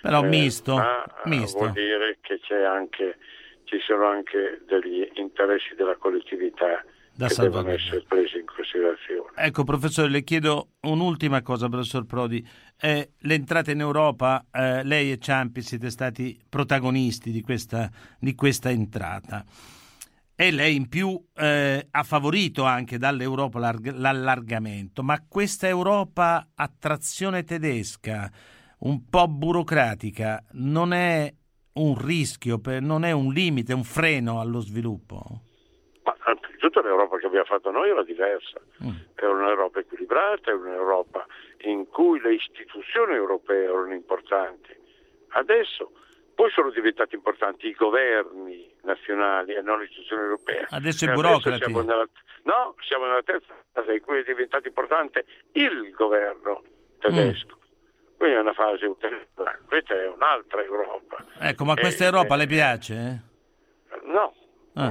Però 0.02 0.22
Eh, 0.22 0.28
misto, 0.28 0.76
ma, 0.76 1.04
eh, 1.04 1.28
misto. 1.28 1.58
vuol 1.58 1.72
dire 1.72 2.18
che 2.20 2.38
c'è 2.38 2.62
anche, 2.62 3.18
ci 3.64 3.80
sono 3.80 4.06
anche 4.06 4.60
degli 4.66 5.10
interessi 5.14 5.74
della 5.74 5.96
collettività 5.96 6.84
Da 7.14 7.26
che 7.26 7.34
devono 7.42 7.70
essere 7.70 8.04
presi 8.06 8.38
in 8.38 8.44
considerazione. 8.46 9.30
Ecco, 9.34 9.64
professore, 9.64 10.08
le 10.08 10.22
chiedo 10.22 10.68
un'ultima 10.82 11.42
cosa, 11.42 11.68
professor 11.68 12.06
Prodi. 12.06 12.46
Eh, 12.78 13.12
l'entrata 13.20 13.70
in 13.70 13.80
Europa, 13.80 14.46
eh, 14.50 14.84
lei 14.84 15.10
e 15.10 15.18
Ciampi 15.18 15.62
siete 15.62 15.90
stati 15.90 16.38
protagonisti 16.48 17.30
di 17.30 17.40
questa, 17.40 17.90
di 18.18 18.34
questa 18.34 18.70
entrata. 18.70 19.44
E 20.38 20.50
lei 20.50 20.76
in 20.76 20.88
più 20.88 21.18
eh, 21.34 21.86
ha 21.90 22.02
favorito 22.02 22.64
anche 22.64 22.98
dall'Europa 22.98 23.58
l'arg- 23.58 23.94
l'allargamento, 23.94 25.02
ma 25.02 25.24
questa 25.26 25.66
Europa 25.66 26.48
a 26.54 26.70
trazione 26.78 27.42
tedesca, 27.42 28.30
un 28.80 29.08
po' 29.08 29.28
burocratica, 29.28 30.44
non 30.52 30.92
è 30.92 31.32
un 31.72 31.96
rischio, 31.96 32.60
non 32.80 33.04
è 33.04 33.12
un 33.12 33.32
limite, 33.32 33.72
un 33.72 33.84
freno 33.84 34.38
allo 34.38 34.60
sviluppo? 34.60 35.40
Ma 36.04 36.14
punto 36.76 36.82
l'Europa 36.82 37.18
che 37.18 37.26
abbiamo 37.26 37.44
fatto 37.44 37.70
noi 37.70 37.90
era 37.90 38.02
diversa, 38.02 38.60
Mm. 38.84 38.90
era 39.14 39.30
un'Europa 39.32 39.80
equilibrata, 39.80 40.50
è 40.50 40.54
un'Europa 40.54 41.26
in 41.60 41.86
cui 41.88 42.20
le 42.20 42.34
istituzioni 42.34 43.14
europee 43.14 43.64
erano 43.64 43.94
importanti. 43.94 44.74
Adesso 45.30 45.90
poi 46.34 46.50
sono 46.50 46.70
diventati 46.70 47.14
importanti 47.14 47.66
i 47.68 47.72
governi 47.72 48.70
nazionali 48.82 49.54
e 49.54 49.62
non 49.62 49.78
le 49.78 49.84
istituzioni 49.84 50.22
europee. 50.22 50.66
Adesso 50.68 51.04
i 51.06 51.08
E 51.08 51.12
burocrati. 51.14 51.58
siamo 51.64 51.80
nella- 51.80 52.08
no, 52.42 52.74
siamo 52.86 53.06
nella 53.06 53.22
terza 53.22 53.54
fase 53.72 53.94
in 53.94 54.00
cui 54.02 54.18
è 54.20 54.22
diventato 54.24 54.66
importante 54.68 55.24
il 55.52 55.90
governo 55.92 56.62
tedesco. 57.00 57.58
Quindi 58.18 58.36
è 58.36 58.40
una 58.40 58.52
fase 58.54 58.86
ulteriore. 58.86 59.28
Questa 59.66 59.94
è 59.94 60.08
un'altra 60.08 60.62
Europa. 60.62 61.24
Ecco, 61.40 61.64
ma 61.64 61.72
Eh, 61.74 61.80
questa 61.80 62.04
Europa 62.04 62.36
le 62.36 62.46
piace? 62.46 62.94
eh? 62.94 63.98
No, 64.04 64.34
Ah. 64.78 64.88
Eh, 64.88 64.90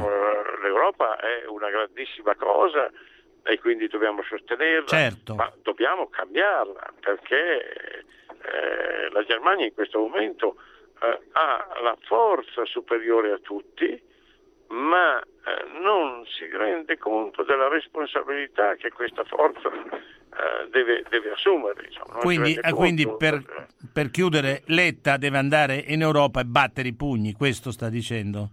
l'Europa 0.66 1.18
è 1.18 1.46
una 1.48 1.70
grandissima 1.70 2.36
cosa 2.36 2.92
e 3.44 3.60
quindi 3.60 3.88
dobbiamo 3.88 4.24
sostenerla, 4.24 4.88
Certo. 4.88 5.36
ma 5.36 5.52
dobbiamo 5.62 6.10
cambiarla 6.10 6.94
perché 7.00 8.04
eh, 8.42 9.10
la 9.12 9.24
Germania 9.24 9.66
in 9.66 9.74
questo 9.74 10.00
momento 10.00 10.56
eh, 11.02 11.20
ha 11.34 11.80
la 11.82 11.96
forza 12.06 12.66
superiore 12.66 13.32
a 13.32 13.38
tutti, 13.38 14.02
ma 14.70 15.20
eh, 15.20 15.80
non 15.80 16.26
si 16.26 16.48
rende 16.48 16.98
conto 16.98 17.44
della 17.44 17.68
responsabilità 17.68 18.76
che 18.76 18.92
questa 18.92 19.24
forza 19.26 19.70
eh, 19.70 20.68
deve, 20.72 21.04
deve 21.10 21.32
assumere. 21.32 21.88
si 21.92 22.00
Quindi, 22.20 22.56
eh, 22.56 22.72
quindi 22.72 23.08
per, 23.16 23.44
per 23.94 24.10
chiudere, 24.10 24.64
Letta 24.66 25.18
deve 25.18 25.38
andare 25.38 25.76
in 25.76 26.02
Europa 26.02 26.42
e 26.42 26.46
battere 26.46 26.88
i 26.88 26.96
pugni, 26.96 27.34
questo 27.34 27.70
sta 27.72 27.90
dicendo. 27.90 28.50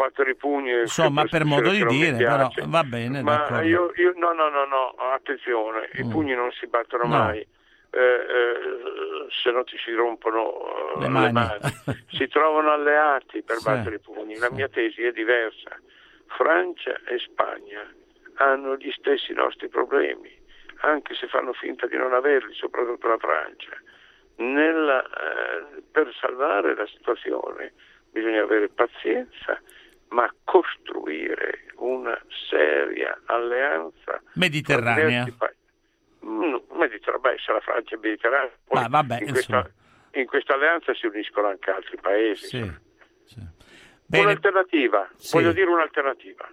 Battere 0.00 0.30
i 0.30 0.36
pugni. 0.36 0.72
Insomma, 0.80 1.24
per 1.24 1.44
modo 1.44 1.68
di 1.70 1.84
dire, 1.84 2.16
però 2.16 2.48
va 2.66 2.82
bene, 2.84 3.22
Ma 3.22 3.60
io, 3.62 3.92
io- 3.96 4.14
no, 4.16 4.32
no, 4.32 4.48
no, 4.48 4.64
no, 4.64 4.94
attenzione, 5.12 5.90
i 5.94 6.04
Mm. 6.04 6.10
pugni 6.10 6.34
non 6.34 6.50
si 6.52 6.66
battono 6.66 7.04
No. 7.04 7.16
mai. 7.18 7.46
Eh, 7.92 7.98
eh, 7.98 9.26
se 9.42 9.50
no 9.50 9.64
ti 9.64 9.76
si 9.84 9.92
rompono 9.92 10.94
eh, 10.94 11.00
Le 11.00 11.06
le 11.06 11.08
mani. 11.08 11.32
mani. 11.32 11.58
si 12.08 12.28
trovano 12.28 12.70
alleati 12.72 13.42
per 13.42 13.56
Sì, 13.56 13.64
battere 13.64 13.96
i 13.96 14.00
pugni. 14.00 14.38
La 14.38 14.48
mia 14.50 14.68
tesi 14.68 15.02
è 15.02 15.10
diversa. 15.12 15.76
Francia 16.36 16.94
e 17.06 17.18
Spagna 17.18 17.82
hanno 18.36 18.76
gli 18.76 18.90
stessi 18.92 19.32
nostri 19.32 19.68
problemi, 19.68 20.30
anche 20.82 21.14
se 21.14 21.26
fanno 21.26 21.52
finta 21.52 21.86
di 21.88 21.96
non 21.96 22.12
averli, 22.14 22.54
soprattutto 22.54 23.08
la 23.08 23.18
Francia. 23.18 23.76
Nella, 24.36 25.02
eh, 25.04 25.82
per 25.90 26.14
salvare 26.20 26.74
la 26.76 26.86
situazione 26.86 27.72
bisogna 28.12 28.42
avere 28.42 28.68
pazienza, 28.68 29.60
ma 30.10 30.32
costruire 30.44 31.66
una 31.76 32.18
seria 32.48 33.18
alleanza 33.26 34.20
Mediterranea. 34.34 35.26
pa- 35.36 35.52
Mediterranea, 36.20 37.18
beh, 37.18 37.36
se 37.44 37.52
la 37.52 37.60
Francia 37.60 37.94
è 37.94 37.98
mediterranea, 37.98 38.50
poi 38.64 38.80
Ma 38.82 38.88
vabbè, 38.88 39.18
in, 39.22 39.30
questa, 39.30 39.70
in 40.12 40.26
questa 40.26 40.54
alleanza 40.54 40.92
si 40.94 41.06
uniscono 41.06 41.48
anche 41.48 41.70
altri 41.70 41.96
paesi. 42.00 42.46
Sì, 42.46 42.72
sì. 43.24 43.40
Un'alternativa, 44.18 45.08
Sì. 45.14 45.36
voglio 45.36 45.52
dire 45.52 45.70
un'alternativa. 45.70 46.48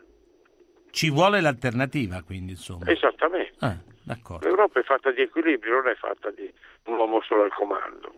ci 0.91 1.10
vuole 1.12 1.41
l'alternativa, 1.41 2.22
quindi, 2.24 2.51
insomma. 2.53 2.89
Esattamente. 2.89 3.53
Ah, 3.60 3.78
d'accordo. 4.03 4.45
L'Europa 4.47 4.80
è 4.80 4.84
fatta 4.84 5.12
di 5.12 5.22
equilibrio, 5.22 5.74
non 5.82 5.89
è 5.89 5.95
fatta 5.95 6.32
di 6.32 6.51
un 6.86 6.97
uomo 6.97 7.22
solo 7.22 7.43
al 7.43 7.53
comando. 7.53 8.14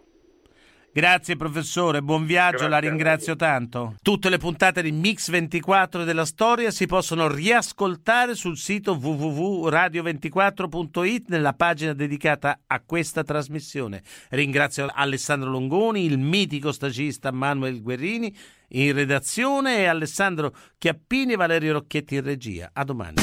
Grazie 0.91 1.35
professore, 1.35 2.01
buon 2.01 2.25
viaggio, 2.25 2.65
Grazie 2.65 2.69
la 2.69 2.79
ringrazio 2.79 3.35
tanto. 3.35 3.93
Tutte 4.01 4.29
le 4.29 4.39
puntate 4.39 4.81
di 4.81 4.91
Mix 4.91 5.29
24 5.29 6.03
della 6.03 6.25
storia 6.25 6.71
si 6.71 6.87
possono 6.87 7.27
riascoltare 7.27 8.33
sul 8.33 8.57
sito 8.57 8.93
www.radio24.it 8.93 11.25
nella 11.27 11.53
pagina 11.53 11.93
dedicata 11.93 12.61
a 12.65 12.81
questa 12.83 13.23
trasmissione. 13.23 14.01
Ringrazio 14.29 14.89
Alessandro 14.91 15.51
Longoni, 15.51 16.05
il 16.05 16.17
mitico 16.17 16.71
stagista 16.71 17.29
Manuel 17.31 17.83
Guerrini 17.83 18.35
in 18.69 18.93
redazione 18.93 19.77
e 19.77 19.85
Alessandro 19.85 20.55
Chiappini 20.77 21.33
e 21.33 21.35
Valerio 21.35 21.73
Rocchetti 21.73 22.15
in 22.15 22.23
regia. 22.23 22.71
A 22.73 22.83
domani. 22.83 23.13